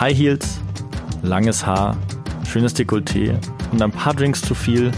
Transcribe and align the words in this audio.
High 0.00 0.16
Heels, 0.16 0.60
langes 1.22 1.66
Haar, 1.66 1.96
schönes 2.48 2.74
Dekolleté 2.74 3.34
und 3.72 3.82
ein 3.82 3.90
paar 3.90 4.14
Drinks 4.14 4.40
zu 4.40 4.54
viel 4.54 4.92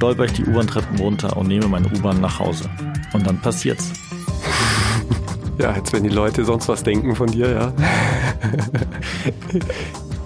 stolper 0.00 0.24
ich 0.24 0.32
die 0.32 0.46
U-Bahn-Treppen 0.46 0.98
runter 0.98 1.36
und 1.36 1.48
nehme 1.48 1.68
meine 1.68 1.86
U-Bahn 1.88 2.22
nach 2.22 2.38
Hause. 2.38 2.70
Und 3.12 3.26
dann 3.26 3.38
passiert's. 3.40 3.92
Ja, 5.58 5.72
als 5.72 5.92
wenn 5.92 6.04
die 6.04 6.08
Leute 6.08 6.46
sonst 6.46 6.68
was 6.68 6.82
denken 6.82 7.14
von 7.14 7.30
dir, 7.30 7.50
ja. 7.50 7.72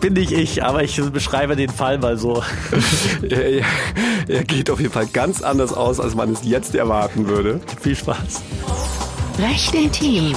Bin 0.01 0.13
nicht 0.13 0.31
ich, 0.31 0.63
aber 0.63 0.85
ich 0.85 1.03
beschreibe 1.11 1.57
den 1.57 1.71
Fall 1.71 1.99
mal 1.99 2.17
so. 2.17 2.45
er, 3.29 3.65
er 4.29 4.45
geht 4.45 4.71
auf 4.71 4.79
jeden 4.79 4.93
Fall 4.93 5.09
ganz 5.09 5.43
anders 5.43 5.73
aus, 5.73 5.99
als 5.99 6.15
man 6.15 6.33
es 6.33 6.45
jetzt 6.45 6.77
erwarten 6.77 7.27
würde. 7.27 7.61
Viel 7.81 7.97
Spaß. 7.97 8.43
Recht 9.41 9.75
intim. 9.75 10.37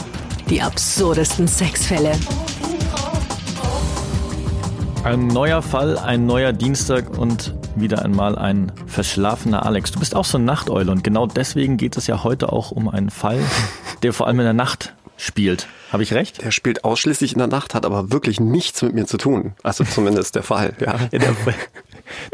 Die 0.49 0.63
absurdesten 0.63 1.47
Sexfälle. 1.47 2.13
Ein 5.07 5.27
neuer 5.27 5.61
Fall, 5.61 5.97
ein 5.97 6.25
neuer 6.25 6.51
Dienstag 6.51 7.17
und 7.17 7.55
wieder 7.77 8.03
einmal 8.03 8.37
ein 8.37 8.73
verschlafener 8.87 9.65
Alex. 9.65 9.93
Du 9.93 9.99
bist 9.99 10.13
auch 10.13 10.25
so 10.25 10.37
eine 10.37 10.43
Nachteule 10.43 10.91
und 10.91 11.01
genau 11.01 11.27
deswegen 11.27 11.77
geht 11.77 11.95
es 11.95 12.07
ja 12.07 12.25
heute 12.25 12.51
auch 12.51 12.71
um 12.71 12.89
einen 12.89 13.09
Fall, 13.09 13.39
der 14.03 14.11
vor 14.11 14.27
allem 14.27 14.39
in 14.39 14.43
der 14.43 14.51
Nacht 14.51 14.95
spielt. 15.15 15.69
Habe 15.93 16.03
ich 16.03 16.13
recht? 16.13 16.43
Der 16.43 16.51
spielt 16.51 16.83
ausschließlich 16.83 17.31
in 17.31 17.37
der 17.37 17.47
Nacht, 17.47 17.73
hat 17.73 17.85
aber 17.85 18.11
wirklich 18.11 18.41
nichts 18.41 18.81
mit 18.81 18.95
mir 18.95 19.05
zu 19.05 19.15
tun. 19.15 19.53
Also 19.63 19.85
zumindest 19.85 20.35
der 20.35 20.43
Fall, 20.43 20.73
ja. 20.81 20.99
ja 21.13 21.21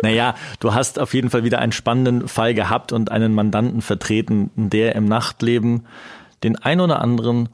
naja, 0.01 0.35
du 0.59 0.73
hast 0.73 0.97
auf 0.97 1.13
jeden 1.13 1.29
Fall 1.29 1.43
wieder 1.43 1.59
einen 1.59 1.73
spannenden 1.73 2.27
Fall 2.27 2.55
gehabt 2.55 2.91
und 2.91 3.11
einen 3.11 3.35
Mandanten 3.35 3.83
vertreten, 3.83 4.49
der 4.55 4.95
im 4.95 5.05
Nachtleben 5.05 5.85
den 6.43 6.55
ein 6.55 6.81
oder 6.81 7.01
anderen 7.01 7.49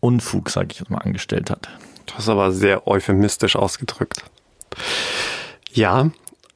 Unfug, 0.00 0.50
sage 0.50 0.70
ich 0.72 0.88
mal, 0.88 0.98
angestellt 0.98 1.48
hat. 1.48 1.68
Das 2.06 2.24
ist 2.24 2.28
aber 2.28 2.50
sehr 2.50 2.88
euphemistisch 2.88 3.54
ausgedrückt. 3.54 4.24
Ja, 5.72 6.10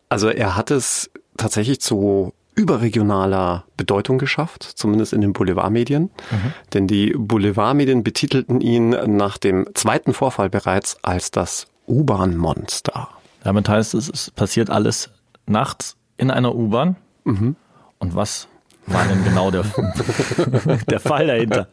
also 0.09 0.29
er 0.29 0.57
hat 0.57 0.71
es 0.71 1.11
tatsächlich 1.37 1.81
zu 1.81 2.33
überregionaler 2.55 3.65
Bedeutung 3.77 4.19
geschafft, 4.19 4.65
zumindest 4.65 5.13
in 5.13 5.21
den 5.21 5.33
Boulevardmedien. 5.33 6.03
Mhm. 6.03 6.53
Denn 6.75 6.87
die 6.89 7.15
Boulevardmedien 7.17 8.03
betitelten 8.03 8.61
ihn 8.61 8.91
nach 9.17 9.39
dem 9.39 9.69
zweiten 9.75 10.13
Vorfall 10.13 10.51
bereits 10.51 10.97
als 11.03 11.31
das 11.31 11.69
U-Bahn-Monster. 11.87 13.09
Damit 13.45 13.69
heißt 13.69 13.95
es, 13.95 14.09
es 14.09 14.31
passiert 14.33 14.71
alles 14.71 15.11
nachts 15.47 15.97
in 16.17 16.33
einer 16.33 16.55
U-Bahn. 16.55 16.97
Mhm. 17.25 17.55
Und 18.01 18.15
was 18.17 18.49
war 18.87 19.05
denn 19.05 19.23
genau 19.23 19.51
der, 19.53 19.65
der 20.91 21.01
Fall 21.01 21.29
dahinter? 21.29 21.69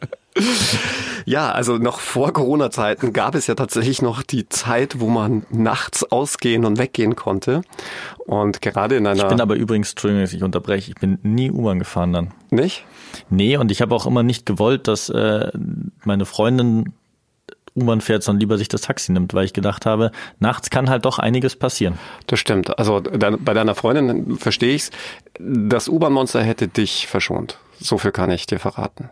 Ja, 1.24 1.50
also 1.50 1.76
noch 1.76 1.98
vor 1.98 2.32
Corona-Zeiten 2.32 3.12
gab 3.12 3.34
es 3.34 3.48
ja 3.48 3.56
tatsächlich 3.56 4.00
noch 4.00 4.22
die 4.22 4.48
Zeit, 4.48 5.00
wo 5.00 5.08
man 5.08 5.44
nachts 5.50 6.04
ausgehen 6.04 6.64
und 6.64 6.78
weggehen 6.78 7.16
konnte. 7.16 7.62
Und 8.26 8.62
gerade 8.62 8.96
in 8.96 9.06
einer. 9.08 9.22
Ich 9.22 9.28
bin 9.28 9.40
aber 9.40 9.56
übrigens, 9.56 9.90
Entschuldigung, 9.90 10.22
dass 10.22 10.32
ich 10.32 10.44
unterbreche, 10.44 10.92
ich 10.92 10.94
bin 10.94 11.18
nie 11.22 11.50
U-Bahn 11.50 11.80
gefahren 11.80 12.12
dann. 12.12 12.34
Nicht? 12.50 12.84
Nee, 13.28 13.56
und 13.56 13.72
ich 13.72 13.82
habe 13.82 13.94
auch 13.94 14.06
immer 14.06 14.22
nicht 14.22 14.46
gewollt, 14.46 14.86
dass 14.86 15.08
äh, 15.08 15.50
meine 16.04 16.26
Freundin 16.26 16.92
U-Bahn 17.74 18.00
fährt, 18.00 18.22
sondern 18.22 18.40
lieber 18.40 18.56
sich 18.56 18.68
das 18.68 18.82
Taxi 18.82 19.12
nimmt, 19.12 19.34
weil 19.34 19.44
ich 19.44 19.52
gedacht 19.52 19.84
habe, 19.84 20.10
nachts 20.38 20.70
kann 20.70 20.88
halt 20.88 21.04
doch 21.04 21.18
einiges 21.18 21.56
passieren. 21.56 21.98
Das 22.26 22.40
stimmt. 22.40 22.78
Also 22.78 23.02
bei 23.02 23.54
deiner 23.54 23.74
Freundin 23.74 24.36
verstehe 24.38 24.74
ich's. 24.74 24.90
Das 25.38 25.88
U-Bahn-Monster 25.88 26.42
hätte 26.42 26.68
dich 26.68 27.06
verschont. 27.06 27.58
So 27.78 27.98
viel 27.98 28.12
kann 28.12 28.30
ich 28.30 28.46
dir 28.46 28.58
verraten. 28.58 29.10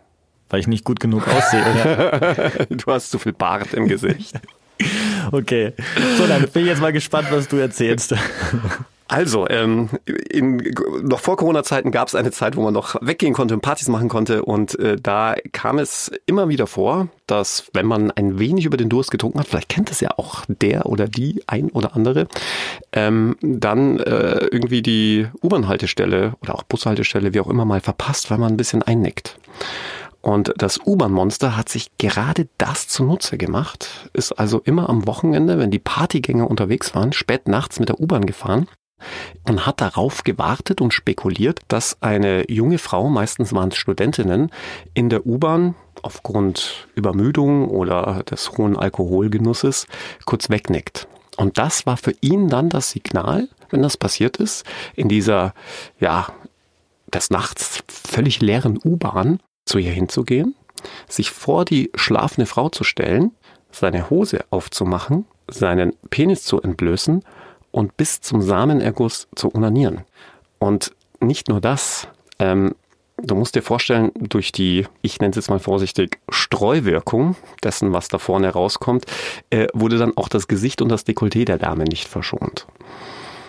Weil 0.49 0.59
ich 0.59 0.67
nicht 0.67 0.83
gut 0.83 0.99
genug 0.99 1.27
aussehe, 1.27 1.63
oder? 1.63 2.65
du 2.69 2.91
hast 2.91 3.09
zu 3.11 3.19
viel 3.19 3.33
Bart 3.33 3.73
im 3.73 3.87
Gesicht. 3.87 4.39
Okay. 5.31 5.73
So, 6.17 6.27
dann 6.27 6.47
bin 6.49 6.63
ich 6.63 6.67
jetzt 6.67 6.81
mal 6.81 6.93
gespannt, 6.93 7.29
was 7.31 7.47
du 7.47 7.57
erzählst. 7.57 8.13
Also, 9.07 9.47
ähm, 9.49 9.89
in, 10.05 10.73
noch 11.03 11.19
vor 11.19 11.37
Corona-Zeiten 11.37 11.91
gab 11.91 12.07
es 12.07 12.15
eine 12.15 12.31
Zeit, 12.31 12.55
wo 12.55 12.63
man 12.63 12.73
noch 12.73 12.95
weggehen 13.01 13.35
konnte 13.35 13.53
und 13.53 13.61
Partys 13.61 13.87
machen 13.87 14.09
konnte. 14.09 14.43
Und 14.43 14.79
äh, 14.79 14.97
da 14.99 15.35
kam 15.51 15.77
es 15.77 16.11
immer 16.25 16.49
wieder 16.49 16.65
vor, 16.65 17.07
dass 17.27 17.65
wenn 17.73 17.85
man 17.85 18.09
ein 18.09 18.39
wenig 18.39 18.65
über 18.65 18.77
den 18.77 18.89
Durst 18.89 19.11
getrunken 19.11 19.39
hat, 19.39 19.47
vielleicht 19.47 19.69
kennt 19.69 19.91
es 19.91 19.99
ja 19.99 20.09
auch 20.17 20.43
der 20.47 20.87
oder 20.87 21.07
die 21.07 21.43
ein 21.45 21.69
oder 21.69 21.95
andere, 21.95 22.27
ähm, 22.93 23.37
dann 23.41 23.99
äh, 23.99 24.47
irgendwie 24.51 24.81
die 24.81 25.27
U-Bahn-Haltestelle 25.43 26.33
oder 26.41 26.55
auch 26.55 26.63
Bushaltestelle, 26.63 27.33
wie 27.35 27.39
auch 27.41 27.49
immer, 27.49 27.65
mal 27.65 27.81
verpasst, 27.81 28.31
weil 28.31 28.39
man 28.39 28.53
ein 28.53 28.57
bisschen 28.57 28.81
einnickt. 28.81 29.37
Und 30.25 30.53
das 30.57 30.79
U-Bahn-Monster 30.83 31.55
hat 31.55 31.69
sich 31.69 31.95
gerade 31.99 32.47
das 32.57 32.87
zunutze 32.87 33.37
gemacht, 33.37 34.09
ist 34.13 34.31
also 34.31 34.59
immer 34.59 34.89
am 34.89 35.05
Wochenende, 35.05 35.59
wenn 35.59 35.69
die 35.69 35.77
Partygänger 35.77 36.49
unterwegs 36.49 36.95
waren, 36.95 37.13
spät 37.13 37.47
nachts 37.47 37.79
mit 37.79 37.89
der 37.89 37.99
U-Bahn 37.99 38.25
gefahren 38.25 38.67
und 39.47 39.67
hat 39.67 39.81
darauf 39.81 40.23
gewartet 40.23 40.81
und 40.81 40.95
spekuliert, 40.95 41.59
dass 41.67 42.01
eine 42.01 42.49
junge 42.49 42.79
Frau, 42.79 43.07
meistens 43.07 43.53
waren 43.53 43.69
es 43.69 43.77
Studentinnen, 43.77 44.49
in 44.95 45.09
der 45.09 45.27
U-Bahn 45.27 45.75
aufgrund 46.01 46.87
Übermüdung 46.95 47.69
oder 47.69 48.23
des 48.23 48.57
hohen 48.57 48.75
Alkoholgenusses 48.77 49.85
kurz 50.25 50.49
wegnickt. 50.49 51.07
Und 51.37 51.59
das 51.59 51.85
war 51.85 51.97
für 51.97 52.15
ihn 52.21 52.49
dann 52.49 52.69
das 52.69 52.89
Signal, 52.89 53.47
wenn 53.69 53.83
das 53.83 53.95
passiert 53.95 54.37
ist, 54.37 54.65
in 54.95 55.07
dieser, 55.07 55.53
ja, 55.99 56.29
des 57.13 57.29
Nachts 57.29 57.83
völlig 57.87 58.41
leeren 58.41 58.79
U-Bahn, 58.83 59.39
zu 59.65 59.77
ihr 59.77 59.91
hinzugehen, 59.91 60.55
sich 61.07 61.31
vor 61.31 61.65
die 61.65 61.91
schlafende 61.95 62.45
Frau 62.45 62.69
zu 62.69 62.83
stellen, 62.83 63.31
seine 63.71 64.09
Hose 64.09 64.45
aufzumachen, 64.49 65.25
seinen 65.47 65.93
Penis 66.09 66.43
zu 66.43 66.61
entblößen 66.61 67.23
und 67.71 67.97
bis 67.97 68.21
zum 68.21 68.41
Samenerguss 68.41 69.27
zu 69.35 69.49
unanieren. 69.49 70.01
Und 70.59 70.93
nicht 71.19 71.49
nur 71.49 71.59
das, 71.59 72.07
ähm, 72.39 72.75
du 73.17 73.35
musst 73.35 73.55
dir 73.55 73.61
vorstellen, 73.61 74.11
durch 74.15 74.51
die, 74.51 74.87
ich 75.01 75.19
nenne 75.19 75.31
es 75.31 75.35
jetzt 75.35 75.49
mal 75.49 75.59
vorsichtig, 75.59 76.19
Streuwirkung 76.29 77.35
dessen, 77.63 77.93
was 77.93 78.07
da 78.07 78.17
vorne 78.17 78.49
rauskommt, 78.49 79.05
äh, 79.49 79.67
wurde 79.73 79.97
dann 79.97 80.15
auch 80.15 80.29
das 80.29 80.47
Gesicht 80.47 80.81
und 80.81 80.89
das 80.89 81.05
Dekolleté 81.05 81.45
der 81.45 81.57
Dame 81.57 81.83
nicht 81.83 82.07
verschont. 82.07 82.67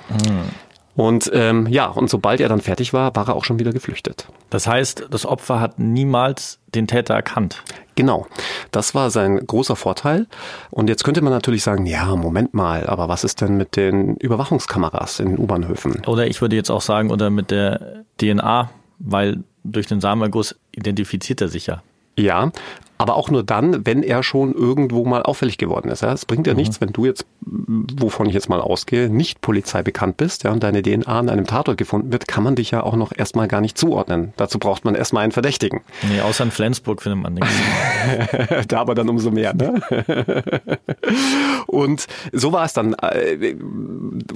Mhm. 0.08 0.50
Und 0.96 1.30
ähm, 1.34 1.66
ja, 1.66 1.86
und 1.86 2.08
sobald 2.08 2.40
er 2.40 2.48
dann 2.48 2.60
fertig 2.60 2.94
war, 2.94 3.14
war 3.14 3.28
er 3.28 3.36
auch 3.36 3.44
schon 3.44 3.58
wieder 3.58 3.72
geflüchtet. 3.72 4.28
Das 4.48 4.66
heißt, 4.66 5.08
das 5.10 5.26
Opfer 5.26 5.60
hat 5.60 5.78
niemals 5.78 6.58
den 6.74 6.86
Täter 6.86 7.14
erkannt. 7.14 7.62
Genau, 7.96 8.26
das 8.70 8.94
war 8.94 9.10
sein 9.10 9.46
großer 9.46 9.76
Vorteil. 9.76 10.26
Und 10.70 10.88
jetzt 10.88 11.04
könnte 11.04 11.20
man 11.20 11.32
natürlich 11.32 11.62
sagen, 11.62 11.84
ja, 11.84 12.16
Moment 12.16 12.54
mal, 12.54 12.86
aber 12.86 13.08
was 13.08 13.24
ist 13.24 13.42
denn 13.42 13.58
mit 13.58 13.76
den 13.76 14.16
Überwachungskameras 14.16 15.20
in 15.20 15.28
den 15.28 15.38
U-Bahnhöfen? 15.38 16.02
Oder 16.06 16.26
ich 16.26 16.40
würde 16.40 16.56
jetzt 16.56 16.70
auch 16.70 16.80
sagen, 16.82 17.10
oder 17.10 17.28
mit 17.28 17.50
der 17.50 18.04
DNA, 18.18 18.70
weil 18.98 19.44
durch 19.64 19.86
den 19.86 20.00
Samenerguss 20.00 20.56
identifiziert 20.72 21.42
er 21.42 21.48
sich 21.48 21.66
ja. 21.66 21.82
Ja, 22.18 22.50
aber 22.98 23.16
auch 23.16 23.30
nur 23.30 23.42
dann, 23.42 23.84
wenn 23.84 24.02
er 24.02 24.22
schon 24.22 24.54
irgendwo 24.54 25.04
mal 25.04 25.22
auffällig 25.22 25.58
geworden 25.58 25.90
ist. 25.90 26.02
Ja? 26.02 26.12
Es 26.12 26.24
bringt 26.24 26.46
ja 26.46 26.54
mhm. 26.54 26.60
nichts, 26.60 26.80
wenn 26.80 26.92
du 26.92 27.04
jetzt, 27.04 27.26
wovon 27.40 28.26
ich 28.26 28.34
jetzt 28.34 28.48
mal 28.48 28.60
ausgehe, 28.60 29.10
nicht 29.10 29.40
Polizei 29.40 29.82
bekannt 29.82 30.16
bist 30.16 30.44
ja, 30.44 30.52
und 30.52 30.62
deine 30.62 30.82
DNA 30.82 31.18
an 31.18 31.28
einem 31.28 31.46
Tatort 31.46 31.76
gefunden 31.76 32.12
wird, 32.12 32.26
kann 32.26 32.42
man 32.42 32.54
dich 32.54 32.70
ja 32.70 32.82
auch 32.82 32.96
noch 32.96 33.12
erstmal 33.16 33.48
gar 33.48 33.60
nicht 33.60 33.76
zuordnen. 33.76 34.32
Dazu 34.36 34.58
braucht 34.58 34.84
man 34.84 34.94
erstmal 34.94 35.24
einen 35.24 35.32
Verdächtigen. 35.32 35.82
Nee, 36.08 36.20
außer 36.20 36.44
in 36.44 36.50
Flensburg 36.50 37.02
findet 37.02 37.22
man 37.22 37.34
nichts. 37.34 37.50
da 38.68 38.80
aber 38.80 38.94
dann 38.94 39.08
umso 39.08 39.30
mehr. 39.30 39.54
Ne? 39.54 39.82
und 41.66 42.06
so 42.32 42.52
war 42.52 42.64
es 42.64 42.72
dann, 42.72 42.94
äh, 42.94 43.56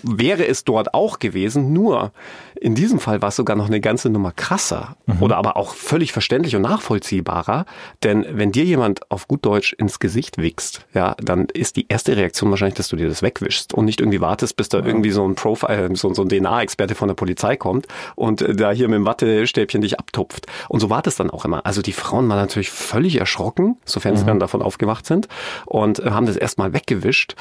wäre 0.02 0.46
es 0.46 0.64
dort 0.64 0.94
auch 0.94 1.18
gewesen, 1.18 1.72
nur 1.72 2.12
in 2.60 2.74
diesem 2.74 3.00
Fall 3.00 3.22
war 3.22 3.30
es 3.30 3.36
sogar 3.36 3.56
noch 3.56 3.66
eine 3.66 3.80
ganze 3.80 4.10
Nummer 4.10 4.32
krasser 4.32 4.96
mhm. 5.06 5.22
oder 5.22 5.36
aber 5.38 5.56
auch 5.56 5.74
völlig 5.74 6.12
verständlich 6.12 6.56
und 6.56 6.62
nachvollziehbarer, 6.62 7.64
denn 8.02 8.26
wenn 8.30 8.49
wenn 8.50 8.52
dir 8.52 8.64
jemand 8.64 9.08
auf 9.12 9.28
gut 9.28 9.46
Deutsch 9.46 9.72
ins 9.74 10.00
Gesicht 10.00 10.36
wichst, 10.36 10.84
ja, 10.92 11.14
dann 11.22 11.44
ist 11.44 11.76
die 11.76 11.86
erste 11.88 12.16
Reaktion 12.16 12.50
wahrscheinlich, 12.50 12.74
dass 12.74 12.88
du 12.88 12.96
dir 12.96 13.08
das 13.08 13.22
wegwischst 13.22 13.72
und 13.74 13.84
nicht 13.84 14.00
irgendwie 14.00 14.20
wartest, 14.20 14.56
bis 14.56 14.68
da 14.68 14.80
ja. 14.80 14.86
irgendwie 14.86 15.12
so 15.12 15.24
ein 15.24 15.36
Profile, 15.36 15.94
so, 15.94 16.12
so 16.12 16.22
ein 16.22 16.28
DNA-Experte 16.28 16.96
von 16.96 17.06
der 17.06 17.14
Polizei 17.14 17.56
kommt 17.56 17.86
und 18.16 18.42
äh, 18.42 18.56
da 18.56 18.72
hier 18.72 18.88
mit 18.88 18.96
dem 18.96 19.04
Wattestäbchen 19.04 19.82
dich 19.82 20.00
abtupft. 20.00 20.48
Und 20.68 20.80
so 20.80 20.90
war 20.90 21.00
das 21.00 21.14
dann 21.14 21.30
auch 21.30 21.44
immer. 21.44 21.64
Also 21.64 21.80
die 21.80 21.92
Frauen 21.92 22.28
waren 22.28 22.38
natürlich 22.38 22.70
völlig 22.70 23.20
erschrocken, 23.20 23.76
sofern 23.84 24.14
mhm. 24.14 24.18
sie 24.18 24.24
dann 24.24 24.40
davon 24.40 24.62
aufgewacht 24.62 25.06
sind 25.06 25.28
und 25.66 26.00
äh, 26.00 26.10
haben 26.10 26.26
das 26.26 26.36
erstmal 26.36 26.72
weggewischt. 26.72 27.36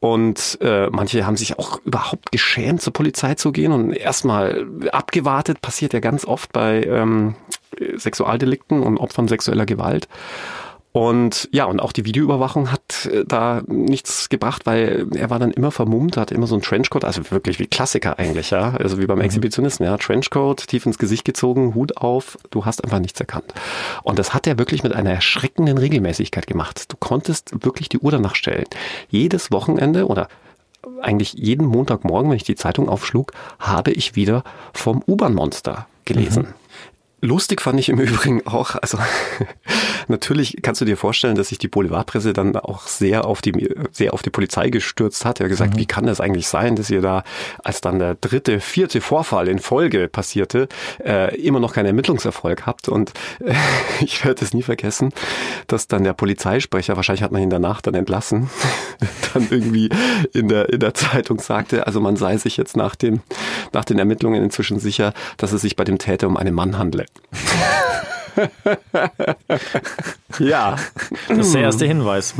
Und 0.00 0.56
äh, 0.62 0.88
manche 0.88 1.26
haben 1.26 1.36
sich 1.36 1.58
auch 1.58 1.80
überhaupt 1.84 2.32
geschämt, 2.32 2.80
zur 2.80 2.94
Polizei 2.94 3.34
zu 3.34 3.52
gehen 3.52 3.72
und 3.72 3.92
erstmal 3.92 4.66
abgewartet. 4.92 5.60
Passiert 5.60 5.92
ja 5.92 6.00
ganz 6.00 6.24
oft 6.24 6.54
bei 6.54 6.84
ähm, 6.84 7.34
Sexualdelikten 7.96 8.82
und 8.82 8.98
Opfern 8.98 9.28
sexueller 9.28 9.66
Gewalt. 9.66 10.08
Und 10.92 11.48
ja, 11.52 11.66
und 11.66 11.80
auch 11.80 11.92
die 11.92 12.06
Videoüberwachung 12.06 12.72
hat 12.72 13.06
äh, 13.06 13.24
da 13.26 13.62
nichts 13.66 14.30
gebracht, 14.30 14.64
weil 14.64 15.06
er 15.14 15.28
war 15.28 15.38
dann 15.38 15.50
immer 15.50 15.70
vermummt, 15.70 16.16
hat 16.16 16.32
immer 16.32 16.46
so 16.46 16.54
einen 16.54 16.62
Trenchcoat, 16.62 17.04
also 17.04 17.30
wirklich 17.30 17.58
wie 17.58 17.66
Klassiker 17.66 18.18
eigentlich, 18.18 18.50
ja, 18.50 18.72
also 18.72 18.98
wie 18.98 19.06
beim 19.06 19.18
mhm. 19.18 19.24
Exhibitionisten, 19.24 19.84
ja, 19.84 19.96
Trenchcoat, 19.98 20.66
tief 20.66 20.86
ins 20.86 20.98
Gesicht 20.98 21.24
gezogen, 21.24 21.74
Hut 21.74 21.98
auf, 21.98 22.38
du 22.50 22.64
hast 22.64 22.82
einfach 22.82 23.00
nichts 23.00 23.20
erkannt. 23.20 23.52
Und 24.02 24.18
das 24.18 24.32
hat 24.32 24.46
er 24.46 24.58
wirklich 24.58 24.82
mit 24.82 24.94
einer 24.94 25.10
erschreckenden 25.10 25.76
Regelmäßigkeit 25.76 26.46
gemacht. 26.46 26.90
Du 26.90 26.96
konntest 26.98 27.64
wirklich 27.64 27.90
die 27.90 27.98
Uhr 27.98 28.10
danach 28.10 28.34
stellen. 28.34 28.66
Jedes 29.10 29.52
Wochenende 29.52 30.06
oder 30.06 30.28
eigentlich 31.02 31.34
jeden 31.34 31.66
Montagmorgen, 31.66 32.30
wenn 32.30 32.36
ich 32.36 32.44
die 32.44 32.56
Zeitung 32.56 32.88
aufschlug, 32.88 33.32
habe 33.58 33.90
ich 33.90 34.16
wieder 34.16 34.42
vom 34.72 35.02
U-Bahn-Monster 35.06 35.86
gelesen. 36.06 36.44
Mhm. 36.44 36.54
Lustig 37.20 37.60
fand 37.60 37.80
ich 37.80 37.88
im 37.88 37.98
Übrigen 37.98 38.46
auch, 38.46 38.76
also 38.76 38.98
natürlich 40.08 40.58
kannst 40.62 40.80
du 40.80 40.84
dir 40.84 40.96
vorstellen, 40.96 41.34
dass 41.34 41.48
sich 41.48 41.58
die 41.58 41.68
Boulevardpresse 41.68 42.32
dann 42.32 42.54
auch 42.56 42.86
sehr 42.86 43.24
auf 43.24 43.42
die, 43.42 43.74
sehr 43.90 44.14
auf 44.14 44.22
die 44.22 44.30
Polizei 44.30 44.70
gestürzt 44.70 45.24
hat. 45.24 45.40
Er 45.40 45.44
hat 45.44 45.50
gesagt, 45.50 45.74
mhm. 45.74 45.78
wie 45.78 45.86
kann 45.86 46.06
das 46.06 46.20
eigentlich 46.20 46.46
sein, 46.46 46.76
dass 46.76 46.90
ihr 46.90 47.00
da, 47.00 47.24
als 47.64 47.80
dann 47.80 47.98
der 47.98 48.14
dritte, 48.14 48.60
vierte 48.60 49.00
Vorfall 49.00 49.48
in 49.48 49.58
Folge 49.58 50.08
passierte, 50.08 50.68
äh, 51.04 51.34
immer 51.40 51.60
noch 51.60 51.72
keinen 51.74 51.86
Ermittlungserfolg 51.86 52.66
habt. 52.66 52.88
Und 52.88 53.12
äh, 53.44 53.54
ich 54.00 54.24
werde 54.24 54.44
es 54.44 54.54
nie 54.54 54.62
vergessen, 54.62 55.12
dass 55.66 55.88
dann 55.88 56.04
der 56.04 56.12
Polizeisprecher, 56.12 56.96
wahrscheinlich 56.96 57.22
hat 57.22 57.32
man 57.32 57.42
ihn 57.42 57.50
danach 57.50 57.80
dann 57.80 57.94
entlassen, 57.94 58.48
dann 59.34 59.48
irgendwie 59.50 59.88
in 60.32 60.48
der, 60.48 60.68
in 60.72 60.80
der 60.80 60.94
Zeitung 60.94 61.40
sagte, 61.40 61.86
also 61.86 62.00
man 62.00 62.16
sei 62.16 62.36
sich 62.36 62.56
jetzt 62.56 62.76
nach 62.76 62.94
den, 62.94 63.22
nach 63.72 63.84
den 63.84 63.98
Ermittlungen 63.98 64.42
inzwischen 64.42 64.78
sicher, 64.78 65.12
dass 65.36 65.52
es 65.52 65.62
sich 65.62 65.74
bei 65.74 65.84
dem 65.84 65.98
Täter 65.98 66.28
um 66.28 66.36
einen 66.36 66.54
Mann 66.54 66.78
handle. 66.78 67.07
Ja. 70.38 70.76
Das 71.28 71.38
ist 71.38 71.54
der 71.54 71.62
erste 71.62 71.86
Hinweis. 71.86 72.34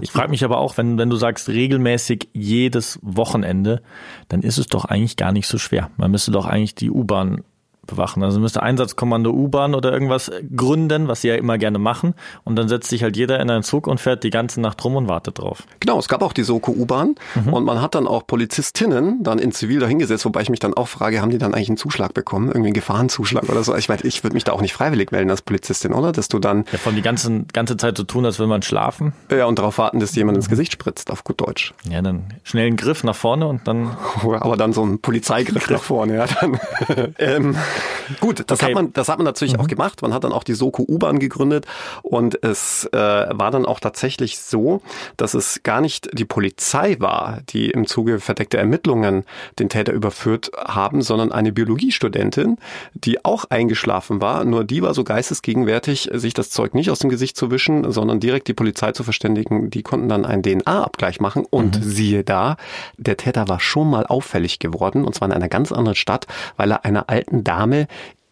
Ich 0.00 0.10
frage 0.10 0.30
mich 0.30 0.44
aber 0.44 0.58
auch, 0.58 0.76
wenn, 0.76 0.98
wenn 0.98 1.10
du 1.10 1.16
sagst 1.16 1.48
regelmäßig 1.48 2.28
jedes 2.32 2.98
Wochenende, 3.02 3.82
dann 4.28 4.42
ist 4.42 4.58
es 4.58 4.66
doch 4.66 4.84
eigentlich 4.84 5.16
gar 5.16 5.32
nicht 5.32 5.46
so 5.46 5.58
schwer. 5.58 5.90
Man 5.96 6.10
müsste 6.10 6.30
doch 6.30 6.46
eigentlich 6.46 6.74
die 6.74 6.90
U-Bahn 6.90 7.44
bewachen. 7.90 8.22
Also 8.22 8.40
müsste 8.40 8.62
Einsatzkommando 8.62 9.30
U-Bahn 9.30 9.74
oder 9.74 9.92
irgendwas 9.92 10.30
gründen, 10.56 11.08
was 11.08 11.20
sie 11.20 11.28
ja 11.28 11.34
immer 11.34 11.58
gerne 11.58 11.78
machen. 11.78 12.14
Und 12.44 12.56
dann 12.56 12.68
setzt 12.68 12.88
sich 12.88 13.02
halt 13.02 13.16
jeder 13.16 13.40
in 13.40 13.50
einen 13.50 13.62
Zug 13.62 13.86
und 13.86 14.00
fährt 14.00 14.24
die 14.24 14.30
ganze 14.30 14.60
Nacht 14.60 14.82
rum 14.84 14.96
und 14.96 15.08
wartet 15.08 15.38
drauf. 15.38 15.64
Genau, 15.80 15.98
es 15.98 16.08
gab 16.08 16.22
auch 16.22 16.32
die 16.32 16.42
Soko 16.42 16.72
U-Bahn 16.72 17.16
mhm. 17.34 17.52
und 17.52 17.64
man 17.64 17.82
hat 17.82 17.94
dann 17.94 18.06
auch 18.06 18.26
Polizistinnen 18.26 19.22
dann 19.22 19.38
in 19.38 19.52
Zivil 19.52 19.80
dahingesetzt, 19.80 20.24
wobei 20.24 20.42
ich 20.42 20.50
mich 20.50 20.60
dann 20.60 20.74
auch 20.74 20.88
frage, 20.88 21.20
haben 21.20 21.30
die 21.30 21.38
dann 21.38 21.54
eigentlich 21.54 21.68
einen 21.68 21.76
Zuschlag 21.76 22.14
bekommen? 22.14 22.48
Irgendwie 22.48 22.68
einen 22.68 22.74
Gefahrenzuschlag 22.74 23.48
oder 23.48 23.62
so? 23.62 23.74
Ich 23.76 23.88
meine, 23.88 24.02
ich 24.02 24.22
würde 24.22 24.34
mich 24.34 24.44
da 24.44 24.52
auch 24.52 24.60
nicht 24.60 24.72
freiwillig 24.72 25.10
melden 25.12 25.30
als 25.30 25.42
Polizistin, 25.42 25.92
oder? 25.92 26.12
Dass 26.12 26.28
du 26.28 26.38
dann... 26.38 26.64
Ja, 26.72 26.78
von 26.78 26.94
die 26.94 27.02
ganze, 27.02 27.44
ganze 27.52 27.76
Zeit 27.76 27.96
so 27.96 28.04
tun, 28.04 28.24
als 28.24 28.38
will 28.38 28.46
man 28.46 28.62
schlafen. 28.62 29.12
Ja, 29.30 29.46
und 29.46 29.58
darauf 29.58 29.78
warten, 29.78 30.00
dass 30.00 30.14
jemand 30.14 30.36
ins 30.36 30.48
Gesicht 30.48 30.72
spritzt, 30.72 31.10
auf 31.10 31.24
gut 31.24 31.40
Deutsch. 31.40 31.74
Ja, 31.90 32.02
dann 32.02 32.24
schnell 32.44 32.66
einen 32.66 32.76
Griff 32.76 33.04
nach 33.04 33.16
vorne 33.16 33.46
und 33.46 33.66
dann... 33.66 33.96
Aber 34.40 34.56
dann 34.56 34.72
so 34.72 34.84
ein 34.84 35.00
Polizeigriff 35.00 35.68
nach 35.68 35.82
vorne, 35.82 36.16
ja. 36.16 36.26
Dann, 36.26 36.60
ähm, 37.18 37.56
gut, 38.20 38.44
das, 38.46 38.60
okay. 38.60 38.70
hat 38.70 38.74
man, 38.74 38.92
das 38.92 39.08
hat 39.08 39.18
man 39.18 39.24
natürlich 39.24 39.54
mhm. 39.54 39.60
auch 39.60 39.66
gemacht. 39.66 40.02
Man 40.02 40.14
hat 40.14 40.24
dann 40.24 40.32
auch 40.32 40.44
die 40.44 40.54
Soko 40.54 40.84
U-Bahn 40.88 41.18
gegründet 41.18 41.66
und 42.02 42.42
es 42.42 42.88
äh, 42.92 42.98
war 42.98 43.50
dann 43.50 43.66
auch 43.66 43.80
tatsächlich 43.80 44.38
so, 44.38 44.82
dass 45.16 45.34
es 45.34 45.62
gar 45.62 45.80
nicht 45.80 46.10
die 46.12 46.24
Polizei 46.24 46.96
war, 46.98 47.40
die 47.48 47.70
im 47.70 47.86
Zuge 47.86 48.20
verdeckter 48.20 48.58
Ermittlungen 48.58 49.24
den 49.58 49.68
Täter 49.68 49.92
überführt 49.92 50.50
haben, 50.56 51.02
sondern 51.02 51.32
eine 51.32 51.52
Biologiestudentin, 51.52 52.56
die 52.94 53.24
auch 53.24 53.44
eingeschlafen 53.46 54.20
war. 54.20 54.44
Nur 54.44 54.64
die 54.64 54.82
war 54.82 54.94
so 54.94 55.04
geistesgegenwärtig, 55.04 56.10
sich 56.12 56.34
das 56.34 56.50
Zeug 56.50 56.74
nicht 56.74 56.90
aus 56.90 57.00
dem 57.00 57.10
Gesicht 57.10 57.36
zu 57.36 57.50
wischen, 57.50 57.90
sondern 57.90 58.20
direkt 58.20 58.48
die 58.48 58.54
Polizei 58.54 58.92
zu 58.92 59.04
verständigen. 59.04 59.70
Die 59.70 59.82
konnten 59.82 60.08
dann 60.08 60.24
einen 60.24 60.42
DNA-Abgleich 60.42 61.20
machen 61.20 61.46
und 61.48 61.78
mhm. 61.78 61.82
siehe 61.82 62.24
da, 62.24 62.56
der 62.96 63.16
Täter 63.16 63.48
war 63.48 63.60
schon 63.60 63.90
mal 63.90 64.06
auffällig 64.06 64.58
geworden 64.58 65.04
und 65.04 65.14
zwar 65.14 65.28
in 65.28 65.34
einer 65.34 65.48
ganz 65.48 65.72
anderen 65.72 65.96
Stadt, 65.96 66.26
weil 66.56 66.70
er 66.72 66.84
einer 66.84 67.08
alten 67.08 67.44
Dame 67.44 67.69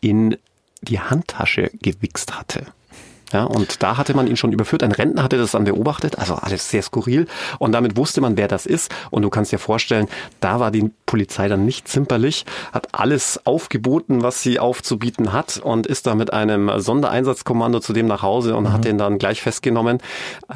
in 0.00 0.36
die 0.82 1.00
Handtasche 1.00 1.70
gewichst 1.82 2.38
hatte. 2.38 2.66
Ja, 3.32 3.44
und 3.44 3.82
da 3.82 3.96
hatte 3.96 4.14
man 4.14 4.26
ihn 4.26 4.36
schon 4.36 4.52
überführt. 4.52 4.82
Ein 4.82 4.92
Rentner 4.92 5.22
hatte 5.22 5.36
das 5.36 5.52
dann 5.52 5.64
beobachtet, 5.64 6.18
also 6.18 6.34
alles 6.34 6.70
sehr 6.70 6.82
skurril. 6.82 7.26
Und 7.58 7.72
damit 7.72 7.96
wusste 7.96 8.20
man, 8.20 8.36
wer 8.36 8.48
das 8.48 8.66
ist. 8.66 8.94
Und 9.10 9.22
du 9.22 9.30
kannst 9.30 9.52
dir 9.52 9.58
vorstellen, 9.58 10.08
da 10.40 10.60
war 10.60 10.70
die 10.70 10.90
Polizei 11.06 11.48
dann 11.48 11.64
nicht 11.64 11.88
zimperlich, 11.88 12.46
hat 12.72 12.88
alles 12.92 13.40
aufgeboten, 13.44 14.22
was 14.22 14.42
sie 14.42 14.58
aufzubieten 14.58 15.32
hat 15.32 15.58
und 15.58 15.86
ist 15.86 16.06
da 16.06 16.14
mit 16.14 16.32
einem 16.32 16.70
Sondereinsatzkommando 16.78 17.80
zu 17.80 17.92
dem 17.92 18.06
nach 18.06 18.22
Hause 18.22 18.56
und 18.56 18.64
mhm. 18.64 18.72
hat 18.72 18.84
den 18.84 18.98
dann 18.98 19.18
gleich 19.18 19.42
festgenommen. 19.42 19.98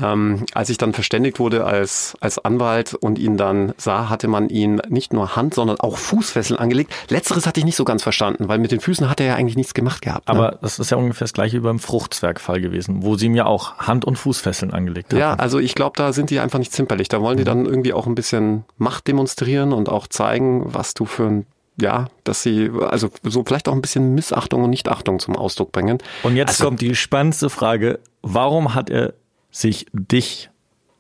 Ähm, 0.00 0.46
als 0.54 0.70
ich 0.70 0.78
dann 0.78 0.92
verständigt 0.92 1.38
wurde 1.38 1.64
als, 1.64 2.14
als 2.20 2.38
Anwalt 2.38 2.94
und 2.94 3.18
ihn 3.18 3.36
dann 3.36 3.74
sah, 3.76 4.08
hatte 4.08 4.28
man 4.28 4.48
ihn 4.48 4.80
nicht 4.88 5.12
nur 5.12 5.36
Hand, 5.36 5.54
sondern 5.54 5.78
auch 5.80 5.98
Fußfesseln 5.98 6.58
angelegt. 6.58 6.92
Letzteres 7.08 7.46
hatte 7.46 7.60
ich 7.60 7.66
nicht 7.66 7.76
so 7.76 7.84
ganz 7.84 8.02
verstanden, 8.02 8.48
weil 8.48 8.58
mit 8.58 8.72
den 8.72 8.80
Füßen 8.80 9.10
hat 9.10 9.20
er 9.20 9.26
ja 9.26 9.34
eigentlich 9.34 9.56
nichts 9.56 9.74
gemacht 9.74 10.02
gehabt. 10.02 10.28
Ne? 10.28 10.34
Aber 10.34 10.58
das 10.62 10.78
ist 10.78 10.90
ja 10.90 10.96
ungefähr 10.96 11.24
das 11.24 11.32
gleiche 11.32 11.58
wie 11.58 11.60
beim 11.60 11.78
Fruchtzwergfall 11.78 12.61
gewesen, 12.62 13.02
wo 13.02 13.16
sie 13.16 13.26
ihm 13.26 13.34
ja 13.34 13.46
auch 13.46 13.76
Hand- 13.78 14.04
und 14.04 14.16
Fußfesseln 14.16 14.72
angelegt 14.72 15.12
haben. 15.12 15.20
Ja, 15.20 15.34
also 15.34 15.58
ich 15.58 15.74
glaube, 15.74 15.94
da 15.96 16.12
sind 16.12 16.30
die 16.30 16.40
einfach 16.40 16.58
nicht 16.58 16.72
zimperlich. 16.72 17.08
Da 17.08 17.20
wollen 17.20 17.36
die 17.36 17.42
mhm. 17.42 17.46
dann 17.46 17.66
irgendwie 17.66 17.92
auch 17.92 18.06
ein 18.06 18.14
bisschen 18.14 18.64
Macht 18.78 19.06
demonstrieren 19.06 19.72
und 19.72 19.88
auch 19.88 20.06
zeigen, 20.06 20.62
was 20.72 20.94
du 20.94 21.04
für 21.04 21.24
ein 21.24 21.46
ja, 21.80 22.08
dass 22.24 22.42
sie 22.42 22.70
also 22.80 23.10
so 23.22 23.44
vielleicht 23.44 23.66
auch 23.66 23.72
ein 23.72 23.80
bisschen 23.80 24.14
Missachtung 24.14 24.62
und 24.62 24.70
Nichtachtung 24.70 25.18
zum 25.18 25.36
Ausdruck 25.36 25.72
bringen. 25.72 25.98
Und 26.22 26.36
jetzt 26.36 26.50
also, 26.50 26.64
kommt 26.64 26.82
die 26.82 26.94
spannendste 26.94 27.48
Frage, 27.48 27.98
warum 28.20 28.74
hat 28.74 28.90
er 28.90 29.14
sich 29.50 29.86
dich 29.92 30.50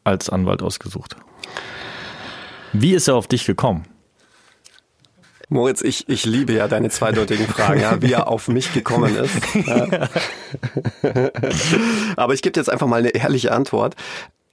als 0.02 0.30
Anwalt 0.30 0.62
ausgesucht? 0.62 1.16
Wie 2.72 2.94
ist 2.94 3.06
er 3.06 3.16
auf 3.16 3.26
dich 3.26 3.44
gekommen? 3.44 3.84
Moritz, 5.52 5.82
ich, 5.82 6.08
ich 6.08 6.24
liebe 6.24 6.52
ja 6.52 6.66
deine 6.68 6.88
zweideutigen 6.90 7.46
Fragen, 7.46 7.80
ja, 7.80 8.00
wie 8.02 8.12
er 8.12 8.28
auf 8.28 8.48
mich 8.48 8.72
gekommen 8.72 9.16
ist. 9.16 9.34
Ja. 9.66 10.08
Aber 12.16 12.34
ich 12.34 12.42
gebe 12.42 12.58
jetzt 12.58 12.68
einfach 12.68 12.86
mal 12.86 12.96
eine 12.96 13.10
ehrliche 13.10 13.52
Antwort. 13.52 13.94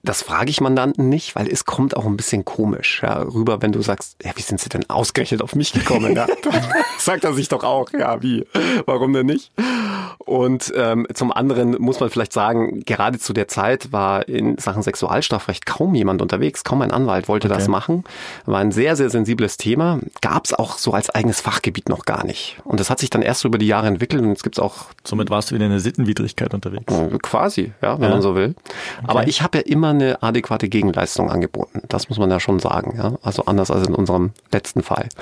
Das 0.03 0.21
frage 0.21 0.49
ich 0.49 0.61
Mandanten 0.61 1.09
nicht, 1.09 1.35
weil 1.35 1.47
es 1.47 1.65
kommt 1.65 1.97
auch 1.97 2.05
ein 2.05 2.15
bisschen 2.15 2.45
komisch 2.45 3.01
ja, 3.03 3.21
rüber, 3.21 3.61
wenn 3.61 3.73
du 3.73 3.81
sagst, 3.81 4.15
ja, 4.23 4.31
wie 4.35 4.41
sind 4.41 4.61
sie 4.61 4.69
denn 4.69 4.89
ausgerechnet 4.89 5.41
auf 5.41 5.55
mich 5.55 5.73
gekommen? 5.73 6.15
Ja? 6.15 6.25
Sagt 6.97 7.25
er 7.25 7.33
sich 7.33 7.49
doch 7.49 7.63
auch, 7.63 7.89
ja, 7.91 8.21
wie? 8.21 8.45
Warum 8.85 9.11
denn 9.11 9.25
nicht? 9.25 9.51
Und 10.19 10.71
ähm, 10.75 11.07
zum 11.13 11.31
anderen 11.31 11.71
muss 11.79 11.99
man 11.99 12.09
vielleicht 12.09 12.33
sagen, 12.33 12.81
gerade 12.85 13.19
zu 13.19 13.33
der 13.33 13.47
Zeit 13.47 13.91
war 13.91 14.27
in 14.27 14.57
Sachen 14.57 14.83
Sexualstrafrecht 14.83 15.65
kaum 15.65 15.95
jemand 15.95 16.21
unterwegs, 16.21 16.63
kaum 16.63 16.81
ein 16.81 16.91
Anwalt 16.91 17.27
wollte 17.27 17.47
okay. 17.47 17.57
das 17.57 17.67
machen. 17.67 18.03
War 18.45 18.59
ein 18.59 18.71
sehr, 18.71 18.95
sehr 18.95 19.09
sensibles 19.09 19.57
Thema. 19.57 19.99
Gab 20.21 20.45
es 20.45 20.53
auch 20.53 20.77
so 20.77 20.93
als 20.93 21.09
eigenes 21.09 21.41
Fachgebiet 21.41 21.89
noch 21.89 22.05
gar 22.05 22.25
nicht. 22.25 22.57
Und 22.63 22.79
das 22.79 22.89
hat 22.89 22.99
sich 22.99 23.09
dann 23.09 23.21
erst 23.21 23.43
über 23.43 23.57
die 23.57 23.67
Jahre 23.67 23.87
entwickelt 23.87 24.21
und 24.21 24.29
jetzt 24.29 24.43
gibt's 24.43 24.59
auch. 24.59 24.87
Somit 25.03 25.29
warst 25.29 25.51
du 25.51 25.55
wieder 25.55 25.65
in 25.65 25.71
der 25.71 25.79
Sittenwidrigkeit 25.79 26.53
unterwegs. 26.53 26.93
Quasi, 27.23 27.73
ja, 27.81 27.97
wenn 27.97 28.09
ja. 28.09 28.09
man 28.11 28.21
so 28.21 28.35
will. 28.35 28.55
Okay. 28.97 29.07
Aber 29.07 29.27
ich 29.27 29.41
habe 29.41 29.57
ja 29.57 29.63
immer 29.65 29.88
eine 29.89 30.21
adäquate 30.24 30.69
Gegenleistung 30.69 31.30
angeboten. 31.30 31.81
Das 31.89 32.09
muss 32.09 32.18
man 32.18 32.30
ja 32.30 32.39
schon 32.39 32.59
sagen. 32.59 32.95
Ja? 32.97 33.18
Also 33.21 33.45
anders 33.45 33.71
als 33.71 33.87
in 33.87 33.95
unserem 33.95 34.31
letzten 34.52 34.83
Fall. 34.83 35.09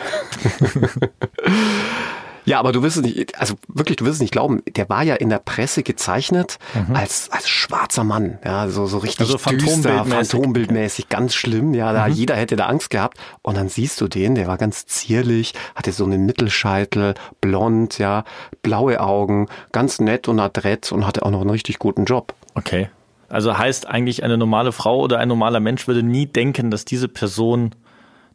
Ja, 2.47 2.59
aber 2.59 2.71
du 2.71 2.81
wirst 2.81 2.95
es 2.95 3.03
nicht, 3.03 3.37
also 3.37 3.55
wirklich, 3.67 3.97
du 3.97 4.05
wirst 4.05 4.15
es 4.15 4.21
nicht 4.21 4.31
glauben, 4.31 4.63
der 4.65 4.87
war 4.87 5.03
ja 5.03 5.15
in 5.15 5.27
der 5.27 5.39
Presse 5.39 5.83
gezeichnet 5.83 6.59
mhm. 6.87 6.95
als, 6.95 7.29
als 7.29 7.49
schwarzer 7.49 8.05
Mann, 8.05 8.39
ja, 8.43 8.69
so, 8.69 8.87
so 8.87 8.99
richtig 8.99 9.19
also 9.19 9.37
düster, 9.37 10.05
phantombildmäßig, 10.05 11.09
ganz 11.09 11.35
schlimm, 11.35 11.73
ja, 11.73 11.91
da, 11.91 12.07
mhm. 12.07 12.13
jeder 12.13 12.37
hätte 12.37 12.55
da 12.55 12.67
Angst 12.67 12.89
gehabt. 12.89 13.17
Und 13.41 13.57
dann 13.57 13.67
siehst 13.67 13.99
du 13.99 14.07
den, 14.07 14.35
der 14.35 14.47
war 14.47 14.57
ganz 14.57 14.85
zierlich, 14.85 15.55
hatte 15.75 15.91
so 15.91 16.05
einen 16.05 16.25
Mittelscheitel, 16.25 17.15
blond, 17.41 17.97
ja, 17.97 18.23
blaue 18.61 19.01
Augen, 19.01 19.49
ganz 19.73 19.99
nett 19.99 20.29
und 20.29 20.39
adrett 20.39 20.89
und 20.93 21.05
hatte 21.05 21.23
auch 21.23 21.31
noch 21.31 21.41
einen 21.41 21.49
richtig 21.49 21.79
guten 21.79 22.05
Job. 22.05 22.33
Okay. 22.55 22.87
Also 23.29 23.57
heißt 23.57 23.87
eigentlich, 23.87 24.23
eine 24.23 24.37
normale 24.37 24.71
Frau 24.71 25.01
oder 25.01 25.19
ein 25.19 25.27
normaler 25.27 25.59
Mensch 25.59 25.87
würde 25.87 26.03
nie 26.03 26.25
denken, 26.25 26.71
dass 26.71 26.85
diese 26.85 27.07
Person 27.07 27.75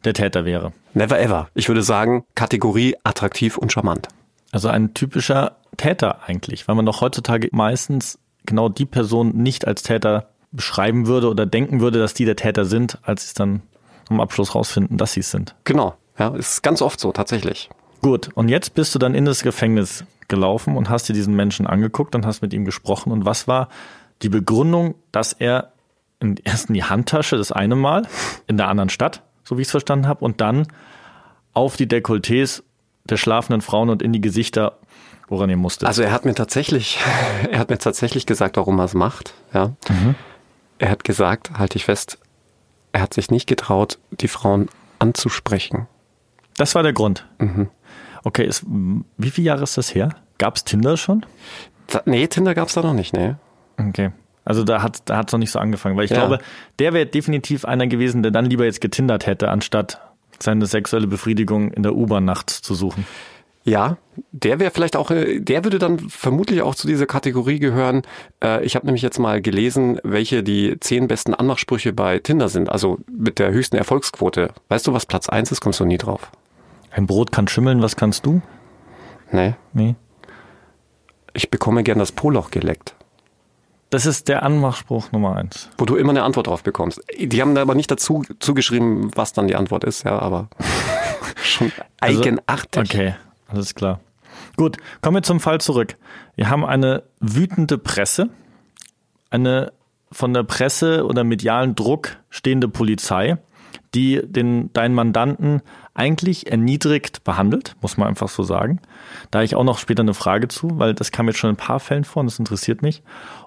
der 0.03 0.13
Täter 0.13 0.45
wäre. 0.45 0.73
Never 0.93 1.19
ever. 1.19 1.47
Ich 1.53 1.67
würde 1.67 1.81
sagen, 1.81 2.25
Kategorie 2.35 2.95
attraktiv 3.03 3.57
und 3.57 3.71
charmant. 3.71 4.07
Also 4.51 4.67
ein 4.67 4.93
typischer 4.93 5.57
Täter 5.77 6.19
eigentlich, 6.27 6.67
weil 6.67 6.75
man 6.75 6.85
doch 6.85 7.01
heutzutage 7.01 7.49
meistens 7.51 8.19
genau 8.45 8.69
die 8.69 8.85
Person 8.85 9.35
nicht 9.35 9.65
als 9.65 9.83
Täter 9.83 10.29
beschreiben 10.51 11.07
würde 11.07 11.29
oder 11.29 11.45
denken 11.45 11.79
würde, 11.79 11.99
dass 11.99 12.13
die 12.13 12.25
der 12.25 12.35
Täter 12.35 12.65
sind, 12.65 12.99
als 13.01 13.23
sie 13.23 13.27
es 13.27 13.33
dann 13.33 13.63
am 14.09 14.19
Abschluss 14.19 14.53
rausfinden, 14.53 14.97
dass 14.97 15.13
sie 15.13 15.21
es 15.21 15.31
sind. 15.31 15.55
Genau, 15.63 15.95
ja, 16.19 16.35
ist 16.35 16.61
ganz 16.61 16.81
oft 16.81 16.99
so, 16.99 17.11
tatsächlich. 17.11 17.69
Gut, 18.01 18.29
und 18.35 18.49
jetzt 18.49 18.75
bist 18.75 18.93
du 18.93 18.99
dann 18.99 19.15
in 19.15 19.25
das 19.25 19.43
Gefängnis 19.43 20.03
gelaufen 20.27 20.75
und 20.75 20.89
hast 20.89 21.09
dir 21.09 21.13
diesen 21.13 21.35
Menschen 21.35 21.65
angeguckt 21.65 22.15
und 22.15 22.25
hast 22.25 22.41
mit 22.41 22.53
ihm 22.53 22.65
gesprochen. 22.65 23.11
Und 23.11 23.25
was 23.25 23.47
war 23.47 23.69
die 24.23 24.29
Begründung, 24.29 24.95
dass 25.11 25.33
er 25.33 25.73
erst 26.43 26.69
in 26.69 26.73
die 26.73 26.83
Handtasche 26.83 27.37
das 27.37 27.51
eine 27.51 27.75
Mal 27.75 28.07
in 28.47 28.57
der 28.57 28.69
anderen 28.69 28.89
Stadt 28.89 29.21
so 29.43 29.57
wie 29.57 29.61
ich 29.61 29.67
es 29.67 29.71
verstanden 29.71 30.07
habe, 30.07 30.23
und 30.23 30.41
dann 30.41 30.67
auf 31.53 31.75
die 31.75 31.87
Dekolletés 31.87 32.63
der 33.05 33.17
schlafenden 33.17 33.61
Frauen 33.61 33.89
und 33.89 34.01
in 34.01 34.13
die 34.13 34.21
Gesichter 34.21 34.77
woran 35.27 35.49
ihr 35.49 35.57
musstet? 35.57 35.87
Also 35.87 36.03
er 36.03 36.11
hat 36.11 36.25
mir 36.25 36.35
tatsächlich, 36.35 36.99
er 37.51 37.59
hat 37.59 37.69
mir 37.69 37.77
tatsächlich 37.77 38.25
gesagt, 38.25 38.57
warum 38.57 38.77
er 38.79 38.85
es 38.85 38.93
macht. 38.93 39.33
Ja. 39.53 39.73
Mhm. 39.89 40.15
Er 40.79 40.89
hat 40.89 41.03
gesagt, 41.03 41.51
halte 41.57 41.77
ich 41.77 41.85
fest, 41.85 42.19
er 42.91 43.01
hat 43.01 43.13
sich 43.13 43.31
nicht 43.31 43.47
getraut, 43.47 43.99
die 44.11 44.27
Frauen 44.27 44.69
anzusprechen. 44.99 45.87
das 46.57 46.75
war 46.75 46.83
der 46.83 46.93
Grund. 46.93 47.27
Mhm. 47.39 47.69
Okay, 48.23 48.45
ist, 48.45 48.63
wie 48.65 49.31
viele 49.31 49.47
Jahre 49.47 49.63
ist 49.63 49.77
das 49.77 49.95
her? 49.95 50.09
Gab 50.37 50.55
es 50.55 50.63
Tinder 50.63 50.97
schon? 50.97 51.25
Da, 51.87 52.01
nee, 52.05 52.27
Tinder 52.27 52.53
gab's 52.53 52.73
da 52.73 52.81
noch 52.81 52.93
nicht, 52.93 53.13
nee. 53.13 53.35
Okay. 53.77 54.11
Also 54.45 54.63
da 54.63 54.81
hat 54.81 55.01
da 55.05 55.17
hat's 55.17 55.31
noch 55.31 55.39
nicht 55.39 55.51
so 55.51 55.59
angefangen, 55.59 55.95
weil 55.97 56.05
ich 56.05 56.11
Ja. 56.11 56.17
glaube, 56.17 56.39
der 56.79 56.93
wäre 56.93 57.05
definitiv 57.05 57.63
einer 57.65 57.87
gewesen, 57.87 58.23
der 58.23 58.31
dann 58.31 58.45
lieber 58.45 58.65
jetzt 58.65 58.81
getindert 58.81 59.25
hätte, 59.25 59.49
anstatt 59.49 60.01
seine 60.39 60.65
sexuelle 60.65 61.07
Befriedigung 61.07 61.71
in 61.71 61.83
der 61.83 61.95
U-Bahn 61.95 62.25
nachts 62.25 62.61
zu 62.61 62.75
suchen. 62.75 63.05
Ja, 63.65 63.95
der 64.33 64.59
wäre 64.59 64.71
vielleicht 64.71 64.97
auch, 64.97 65.09
äh, 65.09 65.39
der 65.39 65.63
würde 65.63 65.79
dann 65.79 65.97
vermutlich 66.09 66.61
auch 66.61 66.75
zu 66.75 66.85
dieser 66.85 67.05
Kategorie 67.05 67.59
gehören. 67.59 68.01
Äh, 68.43 68.65
Ich 68.65 68.75
habe 68.75 68.85
nämlich 68.85 69.01
jetzt 69.01 69.19
mal 69.19 69.41
gelesen, 69.41 70.01
welche 70.03 70.43
die 70.43 70.77
zehn 70.81 71.07
besten 71.07 71.33
Anmachsprüche 71.33 71.93
bei 71.93 72.19
Tinder 72.19 72.49
sind, 72.49 72.67
also 72.69 72.97
mit 73.09 73.39
der 73.39 73.51
höchsten 73.51 73.77
Erfolgsquote. 73.77 74.49
Weißt 74.67 74.85
du, 74.87 74.91
was 74.91 75.05
Platz 75.05 75.29
eins 75.29 75.49
ist? 75.53 75.61
Kommst 75.61 75.79
du 75.79 75.85
nie 75.85 75.97
drauf? 75.97 76.29
Ein 76.91 77.07
Brot 77.07 77.31
kann 77.31 77.47
schimmeln, 77.47 77.81
was 77.81 77.95
kannst 77.95 78.25
du? 78.25 78.41
Nee. 79.31 79.55
Nee. 79.71 79.95
Ich 81.31 81.49
bekomme 81.49 81.83
gern 81.83 81.99
das 81.99 82.11
Poloch 82.11 82.51
geleckt. 82.51 82.95
Das 83.93 84.07
ist 84.07 84.27
der 84.27 84.41
Anmachspruch 84.41 85.11
Nummer 85.11 85.35
eins. 85.35 85.69
Wo 85.77 85.85
du 85.85 85.95
immer 85.97 86.09
eine 86.09 86.23
Antwort 86.23 86.47
drauf 86.47 86.63
bekommst. 86.63 86.99
Die 87.15 87.39
haben 87.39 87.53
da 87.53 87.61
aber 87.61 87.75
nicht 87.75 87.91
dazu 87.91 88.23
zugeschrieben, 88.39 89.11
was 89.15 89.33
dann 89.33 89.47
die 89.47 89.55
Antwort 89.55 89.83
ist, 89.83 90.01
ja, 90.01 90.17
aber 90.17 90.47
schon 91.43 91.71
Also, 91.99 92.21
eigenartig. 92.21 92.81
Okay, 92.81 93.13
alles 93.47 93.75
klar. 93.75 93.99
Gut, 94.57 94.77
kommen 95.01 95.17
wir 95.17 95.21
zum 95.21 95.39
Fall 95.39 95.61
zurück. 95.61 95.95
Wir 96.35 96.49
haben 96.49 96.65
eine 96.65 97.03
wütende 97.19 97.77
Presse, 97.77 98.29
eine 99.29 99.71
von 100.11 100.33
der 100.33 100.41
Presse 100.41 101.05
oder 101.05 101.23
medialen 101.23 101.75
Druck 101.75 102.17
stehende 102.31 102.69
Polizei, 102.69 103.37
die 103.93 104.21
den 104.23 104.73
deinen 104.73 104.95
Mandanten 104.95 105.61
eigentlich 105.93 106.47
erniedrigt 106.51 107.23
behandelt, 107.23 107.75
muss 107.81 107.97
man 107.97 108.07
einfach 108.07 108.29
so 108.29 108.41
sagen. 108.41 108.79
Da 109.29 109.39
habe 109.39 109.45
ich 109.45 109.55
auch 109.55 109.63
noch 109.63 109.77
später 109.77 110.01
eine 110.01 110.15
Frage 110.15 110.47
zu, 110.47 110.79
weil 110.79 110.95
das 110.95 111.11
kam 111.11 111.27
jetzt 111.27 111.37
schon 111.37 111.51
in 111.51 111.53
ein 111.53 111.57
paar 111.57 111.79
Fällen 111.79 112.03
vor 112.03 112.21
und 112.21 112.25
das 112.25 112.39
interessiert 112.39 112.81
mich. 112.81 113.03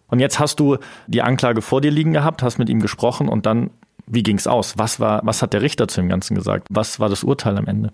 Und 0.09 0.21
jetzt 0.21 0.39
hast 0.39 0.61
du 0.61 0.79
die 1.07 1.23
Anklage 1.23 1.63
vor 1.63 1.81
dir 1.81 1.91
liegen 1.91 2.13
gehabt, 2.13 2.43
hast 2.43 2.59
mit 2.59 2.69
ihm 2.69 2.81
gesprochen 2.81 3.29
und 3.29 3.47
dann, 3.47 3.71
wie 4.07 4.23
ging's 4.23 4.47
aus? 4.47 4.75
Was 4.77 5.01
war, 5.01 5.21
was 5.25 5.43
hat 5.43 5.53
der 5.53 5.63
Richter 5.63 5.89
zu 5.89 6.01
dem 6.01 6.09
Ganzen 6.09 6.35
gesagt? 6.35 6.69
Was 6.71 7.01
war 7.01 7.09
das 7.09 7.25
Urteil 7.25 7.59
am 7.59 7.67
Ende? 7.67 7.93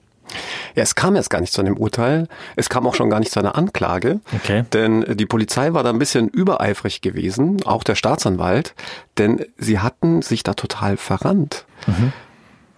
Ja, 0.74 0.82
es 0.82 0.94
kam 0.94 1.16
erst 1.16 1.30
gar 1.30 1.40
nicht 1.40 1.52
zu 1.52 1.60
einem 1.60 1.76
Urteil. 1.76 2.28
Es 2.56 2.68
kam 2.68 2.86
auch 2.86 2.94
schon 2.94 3.10
gar 3.10 3.18
nicht 3.20 3.32
zu 3.32 3.40
einer 3.40 3.56
Anklage. 3.56 4.20
Okay. 4.34 4.64
Denn 4.72 5.04
die 5.16 5.26
Polizei 5.26 5.72
war 5.74 5.82
da 5.82 5.90
ein 5.90 5.98
bisschen 5.98 6.28
übereifrig 6.28 7.00
gewesen, 7.00 7.62
auch 7.64 7.82
der 7.82 7.94
Staatsanwalt, 7.94 8.74
denn 9.18 9.44
sie 9.58 9.80
hatten 9.80 10.22
sich 10.22 10.42
da 10.42 10.54
total 10.54 10.96
verrannt. 10.96 11.66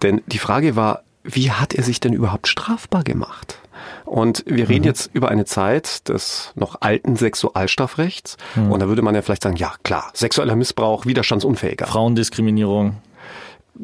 Denn 0.01 0.21
die 0.27 0.39
Frage 0.39 0.75
war, 0.75 1.03
wie 1.23 1.51
hat 1.51 1.73
er 1.73 1.83
sich 1.83 1.99
denn 1.99 2.13
überhaupt 2.13 2.47
strafbar 2.47 3.03
gemacht? 3.03 3.59
Und 4.05 4.43
wir 4.47 4.69
reden 4.69 4.85
jetzt 4.85 5.09
über 5.13 5.29
eine 5.29 5.45
Zeit 5.45 6.07
des 6.09 6.51
noch 6.55 6.77
alten 6.81 7.15
Sexualstrafrechts. 7.15 8.37
Und 8.55 8.79
da 8.81 8.87
würde 8.87 9.01
man 9.01 9.15
ja 9.15 9.21
vielleicht 9.21 9.43
sagen, 9.43 9.55
ja 9.57 9.73
klar, 9.83 10.09
sexueller 10.13 10.55
Missbrauch, 10.55 11.05
widerstandsunfähiger. 11.05 11.87
Frauendiskriminierung. 11.87 12.97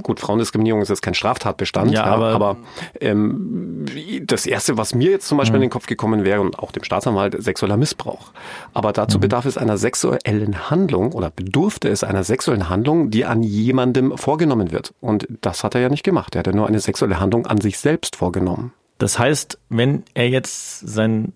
Gut, 0.04 0.22
Frauendiskriminierung 0.22 0.82
ist 0.82 0.88
jetzt 0.88 1.02
kein 1.02 1.14
Straftatbestand, 1.14 1.92
Ja, 1.92 2.06
aber- 2.06 2.56
ähm, 3.02 3.86
das 4.24 4.46
Erste, 4.46 4.78
was 4.78 4.96
mir 4.96 5.12
jetzt 5.12 5.28
zum 5.28 5.38
Beispiel 5.38 5.58
Mhm. 5.58 5.64
in 5.64 5.68
den 5.68 5.74
Kopf 5.74 5.86
gekommen 5.86 6.24
wäre, 6.24 6.40
und 6.40 6.58
auch 6.60 6.72
dem 6.72 6.86
Staatsanwalt, 6.86 7.36
sexueller 7.44 7.76
Missbrauch. 7.76 8.32
Aber 8.74 8.94
dazu 8.94 9.18
Mhm. 9.18 9.22
bedarf 9.24 9.44
es 9.46 9.58
einer 9.58 9.78
sexuellen 9.78 10.70
Handlung 10.70 11.12
oder 11.12 11.30
bedurfte 11.30 11.90
es 11.90 12.06
einer 12.06 12.24
sexuellen 12.24 12.70
Handlung, 12.70 13.10
die 13.10 13.26
an 13.26 13.44
jemandem 13.44 14.18
vorgenommen 14.18 14.72
wird. 14.72 14.94
Und 15.02 15.28
das 15.42 15.66
hat 15.66 15.76
er 15.76 15.82
ja 15.82 15.90
nicht 15.90 16.04
gemacht. 16.04 16.36
Er 16.36 16.40
hat 16.40 16.48
ja 16.48 16.54
nur 16.54 16.68
eine 16.68 16.80
sexuelle 16.80 17.20
Handlung 17.20 17.46
an 17.48 17.60
sich 17.60 17.78
selbst 17.78 18.16
vorgenommen. 18.16 18.72
Das 19.02 19.18
heißt, 19.18 19.58
wenn 19.70 20.04
er 20.14 20.30
jetzt 20.30 20.80
sein 20.82 21.34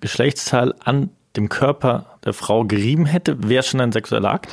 Geschlechtsteil 0.00 0.74
an 0.84 1.08
dem 1.36 1.48
Körper 1.48 2.18
der 2.22 2.34
Frau 2.34 2.64
gerieben 2.64 3.06
hätte, 3.06 3.48
wäre 3.48 3.60
es 3.60 3.68
schon 3.68 3.80
ein 3.80 3.92
sexueller 3.92 4.30
Akt. 4.30 4.50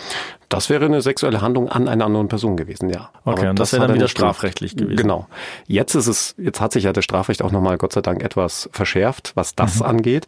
Das 0.47 0.69
wäre 0.69 0.85
eine 0.85 1.01
sexuelle 1.01 1.41
Handlung 1.41 1.67
an 1.67 1.89
einer 1.89 2.05
anderen 2.05 2.29
Person 2.29 2.55
gewesen, 2.55 2.89
ja. 2.89 3.09
Okay, 3.25 3.41
Aber 3.41 3.49
und 3.49 3.59
das 3.59 3.73
wäre 3.73 3.81
hat 3.81 3.89
dann 3.89 3.97
er 3.97 3.99
wieder 3.99 4.07
strafrechtlich 4.07 4.77
gewesen. 4.77 4.95
Genau. 4.95 5.27
Jetzt 5.67 5.95
ist 5.95 6.07
es, 6.07 6.33
jetzt 6.37 6.61
hat 6.61 6.71
sich 6.71 6.85
ja 6.85 6.93
das 6.93 7.03
Strafrecht 7.03 7.41
auch 7.41 7.51
nochmal 7.51 7.77
Gott 7.77 7.91
sei 7.91 8.01
Dank 8.01 8.23
etwas 8.23 8.69
verschärft, 8.71 9.33
was 9.35 9.55
das 9.55 9.81
angeht. 9.81 10.25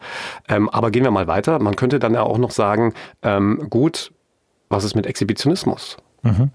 Ähm, 0.50 0.68
aber 0.68 0.92
gehen 0.92 1.06
wir 1.06 1.12
mal 1.12 1.28
weiter. 1.28 1.60
Man 1.60 1.78
könnte 1.78 1.98
dann 2.00 2.14
ja 2.14 2.24
auch 2.24 2.38
noch 2.38 2.52
sagen, 2.52 2.94
ähm, 3.22 3.68
gut, 3.70 4.12
was 4.68 4.84
ist 4.84 4.96
mit 4.96 5.06
Exhibitionismus? 5.06 5.96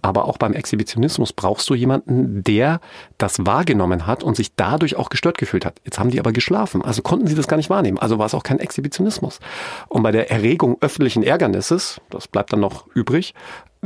Aber 0.03 0.27
auch 0.27 0.39
beim 0.39 0.53
Exhibitionismus 0.53 1.33
brauchst 1.33 1.69
du 1.69 1.75
jemanden, 1.75 2.45
der 2.45 2.81
das 3.19 3.45
wahrgenommen 3.45 4.07
hat 4.07 4.23
und 4.23 4.37
sich 4.37 4.55
dadurch 4.55 4.97
auch 4.97 5.09
gestört 5.09 5.39
gefühlt 5.39 5.65
hat. 5.65 5.81
Jetzt 5.85 5.99
haben 5.99 6.11
die 6.11 6.21
aber 6.21 6.33
geschlafen, 6.33 6.83
also 6.83 7.03
konnten 7.03 7.27
sie 7.27 7.35
das 7.35 7.49
gar 7.49 7.57
nicht 7.57 7.71
wahrnehmen. 7.71 7.99
Also 7.99 8.19
war 8.19 8.27
es 8.27 8.35
auch 8.35 8.45
kein 8.45 8.61
Exhibitionismus. 8.61 9.41
Und 9.89 10.03
bei 10.03 10.13
der 10.13 10.31
Erregung 10.31 10.77
öffentlichen 10.81 11.23
Ärgernisses, 11.23 12.01
das 12.11 12.29
bleibt 12.29 12.53
dann 12.53 12.61
noch 12.61 12.87
übrig, 12.95 13.35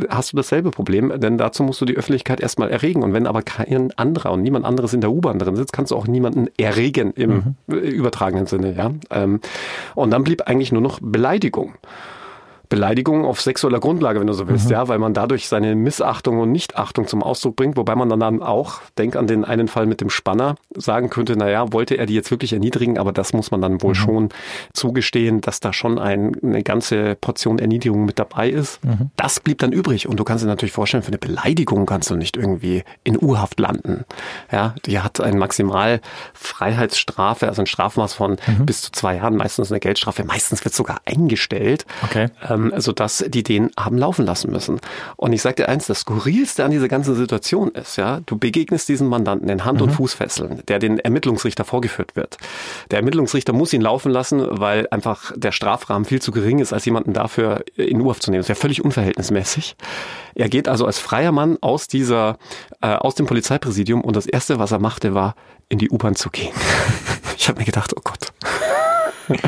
hast 0.08 0.32
du 0.32 0.36
dasselbe 0.36 0.70
Problem, 0.70 1.12
denn 1.20 1.36
dazu 1.36 1.62
musst 1.62 1.80
du 1.80 1.84
die 1.84 1.96
Öffentlichkeit 1.96 2.40
erstmal 2.40 2.70
erregen. 2.70 3.02
Und 3.02 3.12
wenn 3.12 3.26
aber 3.26 3.42
kein 3.42 3.92
anderer 3.96 4.32
und 4.32 4.42
niemand 4.42 4.64
anderes 4.64 4.92
in 4.94 5.00
der 5.00 5.10
U-Bahn 5.10 5.38
drin 5.38 5.56
sitzt, 5.56 5.72
kannst 5.72 5.92
du 5.92 5.96
auch 5.96 6.06
niemanden 6.06 6.48
erregen 6.58 7.12
im 7.12 7.56
übertragenen 7.68 8.46
Sinne. 8.46 8.74
Ja? 8.74 8.92
Ähm, 9.10 9.40
Und 9.94 10.10
dann 10.10 10.24
blieb 10.24 10.42
eigentlich 10.42 10.72
nur 10.72 10.82
noch 10.82 11.00
Beleidigung. 11.02 11.74
Beleidigung 12.70 13.26
auf 13.26 13.42
sexueller 13.42 13.80
Grundlage, 13.80 14.20
wenn 14.20 14.28
du 14.28 14.32
so 14.32 14.48
willst, 14.48 14.70
ja, 14.70 14.88
weil 14.88 14.98
man 14.98 15.12
dadurch 15.12 15.48
seine 15.48 15.74
Missachtung 15.74 16.38
und 16.38 16.52
Nichtachtung 16.52 17.06
zum 17.06 17.22
Ausdruck 17.22 17.56
bringt, 17.56 17.76
wobei 17.76 17.94
man 17.96 18.08
dann 18.08 18.42
auch, 18.42 18.80
denk 18.96 19.16
an 19.16 19.26
den 19.26 19.44
einen 19.44 19.68
Fall 19.68 19.84
mit 19.86 20.00
dem 20.00 20.08
Spanner, 20.08 20.54
sagen 20.74 21.10
könnte, 21.10 21.36
naja, 21.36 21.72
wollte 21.72 21.96
er 21.96 22.06
die 22.06 22.14
jetzt 22.14 22.30
wirklich 22.30 22.52
erniedrigen, 22.52 22.96
aber 22.96 23.10
das 23.12 23.32
muss 23.32 23.50
man 23.50 23.60
dann 23.60 23.82
wohl 23.82 23.96
schon 23.96 24.28
zugestehen, 24.72 25.40
dass 25.40 25.58
da 25.58 25.72
schon 25.72 25.98
ein, 25.98 26.36
eine 26.42 26.62
ganze 26.62 27.16
Portion 27.16 27.58
Erniedrigung 27.58 28.04
mit 28.04 28.20
dabei 28.20 28.48
ist. 28.48 28.78
Das 29.16 29.40
blieb 29.40 29.58
dann 29.58 29.72
übrig. 29.72 30.08
Und 30.08 30.20
du 30.20 30.24
kannst 30.24 30.44
dir 30.44 30.48
natürlich 30.48 30.72
vorstellen, 30.72 31.02
für 31.02 31.08
eine 31.08 31.18
Beleidigung 31.18 31.86
kannst 31.86 32.08
du 32.10 32.14
nicht 32.14 32.36
irgendwie 32.36 32.84
in 33.02 33.18
U-Haft 33.20 33.58
landen. 33.58 34.04
Ja, 34.52 34.76
die 34.86 35.00
hat 35.00 35.20
eine 35.20 35.36
Maximalfreiheitsstrafe, 35.36 37.48
also 37.48 37.62
ein 37.62 37.66
Strafmaß 37.66 38.14
von 38.14 38.36
bis 38.64 38.82
zu 38.82 38.92
zwei 38.92 39.16
Jahren, 39.16 39.34
meistens 39.36 39.72
eine 39.72 39.80
Geldstrafe, 39.80 40.22
meistens 40.22 40.64
wird 40.64 40.74
sogar 40.74 41.00
eingestellt. 41.04 41.84
Okay. 42.04 42.28
ähm, 42.48 42.59
sodass 42.76 43.24
die 43.28 43.42
den 43.42 43.70
haben 43.78 43.98
laufen 43.98 44.24
lassen 44.24 44.50
müssen. 44.50 44.80
Und 45.16 45.32
ich 45.32 45.42
sage 45.42 45.56
dir 45.56 45.68
eins, 45.68 45.86
das 45.86 46.00
Skurrilste 46.00 46.64
an 46.64 46.70
dieser 46.70 46.88
ganzen 46.88 47.14
Situation 47.14 47.70
ist, 47.70 47.96
ja, 47.96 48.20
du 48.26 48.38
begegnest 48.38 48.88
diesen 48.88 49.08
Mandanten 49.08 49.48
in 49.48 49.64
Hand- 49.64 49.82
und 49.82 49.90
Fußfesseln, 49.90 50.62
der 50.68 50.78
den 50.78 50.98
Ermittlungsrichter 50.98 51.64
vorgeführt 51.64 52.16
wird. 52.16 52.38
Der 52.90 52.98
Ermittlungsrichter 52.98 53.52
muss 53.52 53.72
ihn 53.72 53.80
laufen 53.80 54.10
lassen, 54.10 54.46
weil 54.60 54.86
einfach 54.90 55.32
der 55.36 55.52
Strafrahmen 55.52 56.04
viel 56.04 56.20
zu 56.20 56.30
gering 56.30 56.58
ist, 56.58 56.72
als 56.72 56.84
jemanden 56.84 57.12
dafür 57.12 57.64
in 57.76 58.00
U-Haft 58.00 58.22
zu 58.22 58.30
nehmen. 58.30 58.40
Das 58.40 58.46
ist 58.46 58.56
ja 58.56 58.60
völlig 58.60 58.84
unverhältnismäßig. 58.84 59.76
Er 60.34 60.48
geht 60.48 60.68
also 60.68 60.86
als 60.86 60.98
freier 60.98 61.32
Mann 61.32 61.58
aus 61.60 61.88
dieser, 61.88 62.38
äh, 62.80 62.94
aus 62.94 63.14
dem 63.14 63.26
Polizeipräsidium 63.26 64.02
und 64.02 64.16
das 64.16 64.26
erste, 64.26 64.58
was 64.58 64.72
er 64.72 64.78
machte, 64.78 65.14
war, 65.14 65.34
in 65.68 65.78
die 65.78 65.90
U-Bahn 65.90 66.14
zu 66.14 66.30
gehen. 66.30 66.52
Ich 67.40 67.48
habe 67.48 67.58
mir 67.58 67.64
gedacht, 67.64 67.94
oh 67.96 68.02
Gott. 68.04 68.34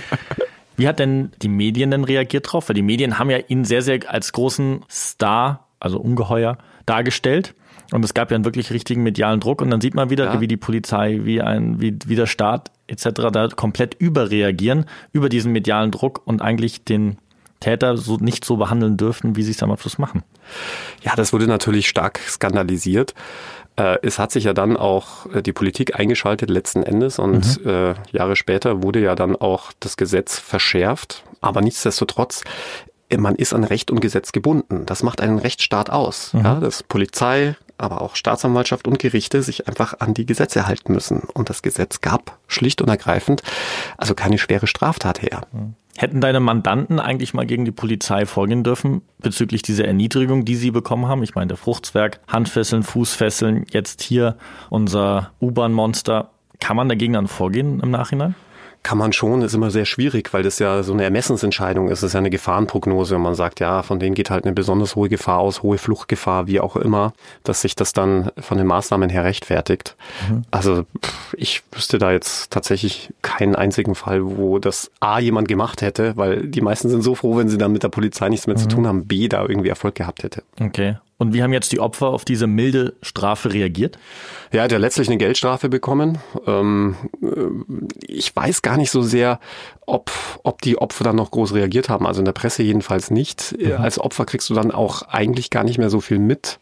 Wie 0.76 0.88
hat 0.88 0.98
denn 0.98 1.32
die 1.42 1.48
Medien 1.48 1.90
denn 1.90 2.04
reagiert 2.04 2.50
drauf? 2.52 2.68
Weil 2.68 2.74
die 2.74 2.82
Medien 2.82 3.18
haben 3.18 3.30
ja 3.30 3.38
ihn 3.38 3.64
sehr, 3.64 3.82
sehr 3.82 4.00
als 4.08 4.32
großen 4.32 4.84
Star, 4.90 5.66
also 5.80 5.98
ungeheuer, 5.98 6.58
dargestellt. 6.86 7.54
Und 7.92 8.04
es 8.04 8.14
gab 8.14 8.30
ja 8.30 8.36
einen 8.36 8.44
wirklich 8.44 8.72
richtigen 8.72 9.02
medialen 9.02 9.40
Druck. 9.40 9.60
Und 9.60 9.70
dann 9.70 9.80
sieht 9.80 9.94
man 9.94 10.08
wieder, 10.10 10.24
Ja. 10.24 10.40
wie 10.40 10.48
die 10.48 10.56
Polizei, 10.56 11.20
wie 11.24 11.42
ein, 11.42 11.80
wie, 11.80 11.98
wie 12.06 12.16
der 12.16 12.26
Staat 12.26 12.70
etc. 12.86 13.04
da 13.32 13.48
komplett 13.48 13.94
überreagieren 13.94 14.86
über 15.12 15.28
diesen 15.28 15.52
medialen 15.52 15.90
Druck 15.90 16.22
und 16.24 16.40
eigentlich 16.40 16.84
den 16.84 17.18
Täter 17.60 17.96
so 17.96 18.16
nicht 18.16 18.44
so 18.44 18.56
behandeln 18.56 18.96
dürften, 18.96 19.36
wie 19.36 19.42
sie 19.42 19.52
es 19.52 19.62
am 19.62 19.70
Abschluss 19.70 19.98
machen. 19.98 20.22
Ja, 21.02 21.14
das 21.14 21.32
wurde 21.32 21.46
natürlich 21.46 21.88
stark 21.88 22.18
skandalisiert. 22.26 23.14
Äh, 23.76 23.98
Es 24.02 24.18
hat 24.18 24.32
sich 24.32 24.44
ja 24.44 24.52
dann 24.52 24.76
auch 24.76 25.26
äh, 25.34 25.42
die 25.42 25.52
Politik 25.52 25.98
eingeschaltet 25.98 26.50
letzten 26.50 26.82
Endes 26.82 27.18
und 27.18 27.64
äh, 27.64 27.94
Jahre 28.10 28.36
später 28.36 28.82
wurde 28.82 29.00
ja 29.00 29.14
dann 29.14 29.36
auch 29.36 29.72
das 29.80 29.96
Gesetz 29.96 30.38
verschärft. 30.38 31.24
Aber 31.40 31.60
nichtsdestotrotz, 31.60 32.42
äh, 33.08 33.16
man 33.16 33.34
ist 33.34 33.52
an 33.52 33.64
Recht 33.64 33.90
und 33.90 34.00
Gesetz 34.00 34.32
gebunden. 34.32 34.86
Das 34.86 35.02
macht 35.02 35.20
einen 35.20 35.38
Rechtsstaat 35.38 35.90
aus. 35.90 36.32
Ja, 36.34 36.60
dass 36.60 36.82
Polizei, 36.82 37.56
aber 37.82 38.02
auch 38.02 38.16
Staatsanwaltschaft 38.16 38.86
und 38.86 38.98
Gerichte 38.98 39.42
sich 39.42 39.68
einfach 39.68 40.00
an 40.00 40.14
die 40.14 40.26
Gesetze 40.26 40.66
halten 40.66 40.92
müssen. 40.92 41.22
Und 41.34 41.50
das 41.50 41.62
Gesetz 41.62 42.00
gab 42.00 42.38
schlicht 42.46 42.80
und 42.82 42.88
ergreifend 42.88 43.42
also 43.96 44.14
keine 44.14 44.38
schwere 44.38 44.66
Straftat 44.66 45.22
her. 45.22 45.42
Hätten 45.96 46.20
deine 46.20 46.40
Mandanten 46.40 46.98
eigentlich 46.98 47.34
mal 47.34 47.46
gegen 47.46 47.64
die 47.64 47.70
Polizei 47.70 48.24
vorgehen 48.24 48.64
dürfen 48.64 49.02
bezüglich 49.18 49.62
dieser 49.62 49.84
Erniedrigung, 49.84 50.44
die 50.44 50.56
sie 50.56 50.70
bekommen 50.70 51.06
haben? 51.06 51.22
Ich 51.22 51.34
meine, 51.34 51.48
der 51.48 51.56
Fruchtswerk, 51.56 52.20
Handfesseln, 52.26 52.82
Fußfesseln, 52.82 53.66
jetzt 53.70 54.02
hier 54.02 54.36
unser 54.70 55.32
U-Bahn-Monster. 55.40 56.30
Kann 56.60 56.76
man 56.76 56.88
dagegen 56.88 57.12
dann 57.12 57.28
vorgehen 57.28 57.80
im 57.80 57.90
Nachhinein? 57.90 58.34
Kann 58.82 58.98
man 58.98 59.12
schon, 59.12 59.42
ist 59.42 59.54
immer 59.54 59.70
sehr 59.70 59.84
schwierig, 59.84 60.32
weil 60.32 60.42
das 60.42 60.58
ja 60.58 60.82
so 60.82 60.92
eine 60.92 61.04
Ermessensentscheidung 61.04 61.88
ist. 61.88 62.00
Es 62.00 62.08
ist 62.08 62.12
ja 62.14 62.18
eine 62.18 62.30
Gefahrenprognose. 62.30 63.16
Und 63.16 63.22
man 63.22 63.34
sagt, 63.34 63.60
ja, 63.60 63.82
von 63.82 64.00
denen 64.00 64.14
geht 64.14 64.30
halt 64.30 64.44
eine 64.44 64.52
besonders 64.52 64.96
hohe 64.96 65.08
Gefahr 65.08 65.38
aus, 65.38 65.62
hohe 65.62 65.78
Fluchtgefahr, 65.78 66.48
wie 66.48 66.60
auch 66.60 66.76
immer, 66.76 67.12
dass 67.44 67.62
sich 67.62 67.76
das 67.76 67.92
dann 67.92 68.30
von 68.38 68.58
den 68.58 68.66
Maßnahmen 68.66 69.08
her 69.08 69.24
rechtfertigt. 69.24 69.96
Mhm. 70.28 70.42
Also 70.50 70.84
ich 71.36 71.62
wüsste 71.70 71.98
da 71.98 72.10
jetzt 72.10 72.50
tatsächlich 72.50 73.10
keinen 73.22 73.54
einzigen 73.54 73.94
Fall, 73.94 74.20
wo 74.24 74.58
das 74.58 74.90
A 75.00 75.20
jemand 75.20 75.46
gemacht 75.46 75.80
hätte, 75.80 76.16
weil 76.16 76.48
die 76.48 76.60
meisten 76.60 76.88
sind 76.88 77.02
so 77.02 77.14
froh, 77.14 77.36
wenn 77.36 77.48
sie 77.48 77.58
dann 77.58 77.72
mit 77.72 77.84
der 77.84 77.88
Polizei 77.88 78.28
nichts 78.28 78.46
mehr 78.46 78.56
mhm. 78.56 78.60
zu 78.60 78.68
tun 78.68 78.86
haben, 78.86 79.06
B 79.06 79.28
da 79.28 79.42
irgendwie 79.42 79.68
Erfolg 79.68 79.94
gehabt 79.94 80.24
hätte. 80.24 80.42
Okay. 80.60 80.96
Und 81.18 81.34
wie 81.34 81.42
haben 81.42 81.52
jetzt 81.52 81.70
die 81.70 81.78
Opfer 81.78 82.08
auf 82.08 82.24
diese 82.24 82.46
milde 82.46 82.94
Strafe 83.00 83.52
reagiert? 83.52 83.96
Ja, 84.50 84.60
er 84.60 84.64
hat 84.64 84.72
ja 84.72 84.78
letztlich 84.78 85.08
eine 85.08 85.18
Geldstrafe 85.18 85.68
bekommen. 85.68 86.18
Ähm, 86.46 86.96
äh, 87.22 87.28
ich 88.06 88.34
weiß 88.34 88.62
gar 88.62 88.76
nicht 88.76 88.90
so 88.90 89.02
sehr, 89.02 89.38
ob, 89.86 90.10
ob 90.42 90.62
die 90.62 90.78
Opfer 90.78 91.04
dann 91.04 91.16
noch 91.16 91.30
groß 91.30 91.54
reagiert 91.54 91.88
haben. 91.88 92.06
Also 92.06 92.20
in 92.20 92.24
der 92.24 92.32
Presse 92.32 92.62
jedenfalls 92.62 93.10
nicht. 93.10 93.56
Mhm. 93.58 93.72
Als 93.72 93.98
Opfer 93.98 94.24
kriegst 94.24 94.50
du 94.50 94.54
dann 94.54 94.72
auch 94.72 95.02
eigentlich 95.02 95.50
gar 95.50 95.64
nicht 95.64 95.78
mehr 95.78 95.90
so 95.90 96.00
viel 96.00 96.18
mit. 96.18 96.58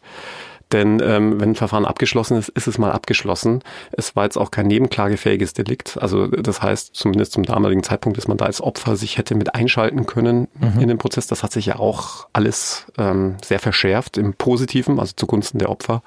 Denn 0.71 1.01
ähm, 1.03 1.39
wenn 1.39 1.51
ein 1.51 1.55
Verfahren 1.55 1.85
abgeschlossen 1.85 2.37
ist, 2.37 2.49
ist 2.49 2.67
es 2.67 2.77
mal 2.77 2.91
abgeschlossen. 2.91 3.61
Es 3.91 4.15
war 4.15 4.23
jetzt 4.23 4.37
auch 4.37 4.51
kein 4.51 4.67
nebenklagefähiges 4.67 5.53
Delikt. 5.53 5.97
Also 6.01 6.27
das 6.27 6.61
heißt, 6.61 6.95
zumindest 6.95 7.33
zum 7.33 7.43
damaligen 7.43 7.83
Zeitpunkt, 7.83 8.17
dass 8.17 8.27
man 8.27 8.37
da 8.37 8.45
als 8.45 8.61
Opfer 8.61 8.95
sich 8.95 9.17
hätte 9.17 9.35
mit 9.35 9.53
einschalten 9.53 10.05
können 10.05 10.47
mhm. 10.59 10.79
in 10.79 10.87
den 10.87 10.97
Prozess. 10.97 11.27
Das 11.27 11.43
hat 11.43 11.51
sich 11.51 11.65
ja 11.65 11.79
auch 11.79 12.27
alles 12.33 12.87
ähm, 12.97 13.35
sehr 13.43 13.59
verschärft 13.59 14.17
im 14.17 14.33
Positiven, 14.33 14.99
also 14.99 15.13
zugunsten 15.15 15.59
der 15.59 15.69
Opfer. 15.69 16.01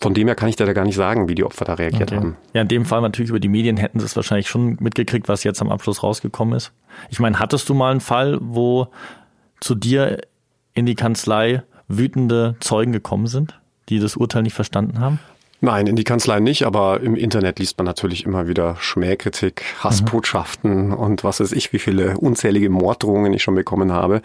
Von 0.00 0.14
dem 0.14 0.28
her 0.28 0.36
kann 0.36 0.48
ich 0.48 0.56
da 0.56 0.72
gar 0.72 0.84
nicht 0.84 0.94
sagen, 0.94 1.28
wie 1.28 1.34
die 1.34 1.44
Opfer 1.44 1.64
da 1.64 1.74
reagiert 1.74 2.12
okay. 2.12 2.16
haben. 2.16 2.36
Ja, 2.52 2.62
in 2.62 2.68
dem 2.68 2.84
Fall 2.84 3.00
natürlich 3.00 3.30
über 3.30 3.40
die 3.40 3.48
Medien 3.48 3.76
hätten 3.76 3.98
sie 3.98 4.06
es 4.06 4.14
wahrscheinlich 4.14 4.48
schon 4.48 4.76
mitgekriegt, 4.80 5.28
was 5.28 5.42
jetzt 5.44 5.60
am 5.60 5.70
Abschluss 5.70 6.02
rausgekommen 6.02 6.54
ist. 6.54 6.72
Ich 7.10 7.18
meine, 7.18 7.38
hattest 7.38 7.68
du 7.68 7.74
mal 7.74 7.90
einen 7.90 8.00
Fall, 8.00 8.38
wo 8.40 8.88
zu 9.60 9.74
dir 9.74 10.20
in 10.74 10.86
die 10.86 10.94
Kanzlei 10.94 11.64
wütende 11.88 12.56
Zeugen 12.60 12.92
gekommen 12.92 13.26
sind? 13.26 13.58
Die 13.88 13.98
das 13.98 14.16
Urteil 14.16 14.42
nicht 14.42 14.54
verstanden 14.54 15.00
haben? 15.00 15.18
Nein, 15.60 15.88
in 15.88 15.96
die 15.96 16.04
Kanzlei 16.04 16.38
nicht, 16.38 16.64
aber 16.64 17.00
im 17.00 17.16
Internet 17.16 17.58
liest 17.58 17.78
man 17.78 17.84
natürlich 17.84 18.24
immer 18.24 18.46
wieder 18.46 18.76
Schmähkritik, 18.78 19.64
Hassbotschaften 19.80 20.88
mhm. 20.88 20.94
und 20.94 21.24
was 21.24 21.40
weiß 21.40 21.50
ich, 21.50 21.72
wie 21.72 21.80
viele 21.80 22.16
unzählige 22.16 22.70
Morddrohungen 22.70 23.32
ich 23.32 23.42
schon 23.42 23.56
bekommen 23.56 23.92
habe. 23.92 24.22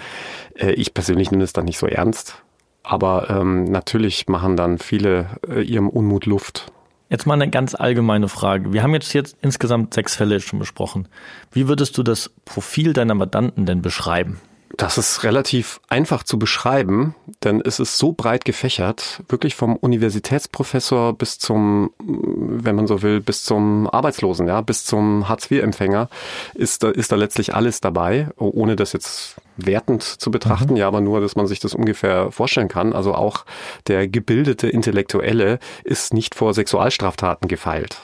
Äh, 0.53 0.73
ich 0.73 0.93
persönlich 0.93 1.31
nehme 1.31 1.43
es 1.43 1.53
dann 1.53 1.65
nicht 1.65 1.79
so 1.79 1.87
ernst, 1.87 2.43
aber 2.83 3.31
ähm, 3.31 3.63
natürlich 3.63 4.27
machen 4.27 4.55
dann 4.55 4.77
viele 4.77 5.39
äh, 5.49 5.61
ihrem 5.61 5.89
Unmut 5.89 6.27
Luft. 6.27 6.71
Jetzt 7.09 7.25
mal 7.25 7.33
eine 7.33 7.49
ganz 7.49 7.73
allgemeine 7.73 8.27
Frage. 8.27 8.71
Wir 8.71 8.83
haben 8.83 8.93
jetzt, 8.93 9.13
jetzt 9.13 9.35
insgesamt 9.41 9.93
sechs 9.95 10.15
Fälle 10.15 10.39
schon 10.39 10.59
besprochen. 10.59 11.07
Wie 11.51 11.67
würdest 11.67 11.97
du 11.97 12.03
das 12.03 12.31
Profil 12.45 12.93
deiner 12.93 13.15
Mandanten 13.15 13.65
denn 13.65 13.81
beschreiben? 13.81 14.39
Das 14.75 14.97
ist 14.97 15.23
relativ 15.23 15.79
einfach 15.87 16.23
zu 16.23 16.39
beschreiben, 16.39 17.13
denn 17.43 17.61
es 17.63 17.79
ist 17.79 17.99
so 17.99 18.11
breit 18.11 18.43
gefächert, 18.43 19.21
wirklich 19.29 19.55
vom 19.55 19.75
Universitätsprofessor 19.75 21.13
bis 21.13 21.37
zum, 21.37 21.91
wenn 21.99 22.75
man 22.75 22.87
so 22.87 23.03
will, 23.03 23.21
bis 23.21 23.43
zum 23.43 23.87
Arbeitslosen, 23.87 24.47
ja, 24.47 24.61
bis 24.61 24.83
zum 24.83 25.29
Hartz-IV-Empfänger 25.29 26.09
ist 26.55 26.81
da, 26.81 26.89
ist 26.89 27.11
da 27.11 27.17
letztlich 27.17 27.53
alles 27.53 27.81
dabei, 27.81 28.29
ohne 28.37 28.75
das 28.75 28.93
jetzt 28.93 29.35
wertend 29.57 30.01
zu 30.01 30.31
betrachten, 30.31 30.71
mhm. 30.73 30.77
ja, 30.77 30.87
aber 30.87 31.01
nur, 31.01 31.21
dass 31.21 31.35
man 31.35 31.45
sich 31.45 31.59
das 31.59 31.75
ungefähr 31.75 32.31
vorstellen 32.31 32.67
kann. 32.67 32.93
Also 32.93 33.13
auch 33.13 33.45
der 33.85 34.07
gebildete 34.07 34.67
Intellektuelle 34.69 35.59
ist 35.83 36.15
nicht 36.15 36.33
vor 36.33 36.53
Sexualstraftaten 36.55 37.47
gefeilt. 37.47 37.97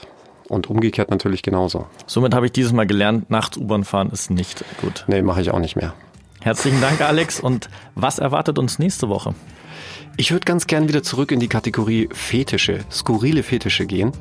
Und 0.48 0.68
umgekehrt 0.68 1.10
natürlich 1.10 1.42
genauso. 1.42 1.86
Somit 2.06 2.34
habe 2.34 2.46
ich 2.46 2.52
dieses 2.52 2.72
Mal 2.72 2.86
gelernt, 2.86 3.30
nachts 3.30 3.56
U-Bahn 3.56 3.84
fahren 3.84 4.10
ist 4.10 4.30
nicht 4.30 4.64
gut. 4.80 5.04
Nee, 5.06 5.22
mache 5.22 5.40
ich 5.40 5.52
auch 5.52 5.60
nicht 5.60 5.76
mehr. 5.76 5.94
Herzlichen 6.40 6.80
Dank, 6.80 7.00
Alex. 7.00 7.40
Und 7.40 7.68
was 7.94 8.18
erwartet 8.18 8.58
uns 8.58 8.78
nächste 8.78 9.08
Woche? 9.08 9.34
Ich 10.16 10.32
würde 10.32 10.44
ganz 10.44 10.66
gern 10.66 10.88
wieder 10.88 11.02
zurück 11.02 11.32
in 11.32 11.40
die 11.40 11.48
Kategorie 11.48 12.08
Fetische, 12.12 12.80
skurrile 12.90 13.42
Fetische 13.42 13.86
gehen. 13.86 14.12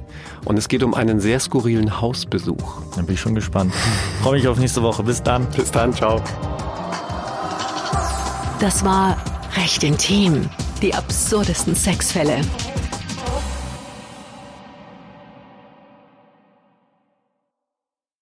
Und 0.46 0.58
es 0.58 0.68
geht 0.68 0.84
um 0.84 0.94
einen 0.94 1.20
sehr 1.20 1.40
skurrilen 1.40 2.00
Hausbesuch. 2.00 2.82
Dann 2.96 3.06
bin 3.06 3.16
ich 3.16 3.22
schon 3.22 3.36
gespannt. 3.36 3.74
Freue 4.22 4.38
mich 4.38 4.48
auf 4.48 4.58
nächste 4.60 4.82
Woche. 4.82 5.04
Bis 5.04 5.22
dann. 5.24 5.46
Bis 5.52 5.72
dann, 5.72 5.94
ciao. 5.94 6.22
Das 8.60 8.84
war 8.84 9.18
Recht 9.56 9.84
intim. 9.84 10.50
Die 10.82 10.94
absurdesten 10.94 11.76
Sexfälle. 11.76 12.42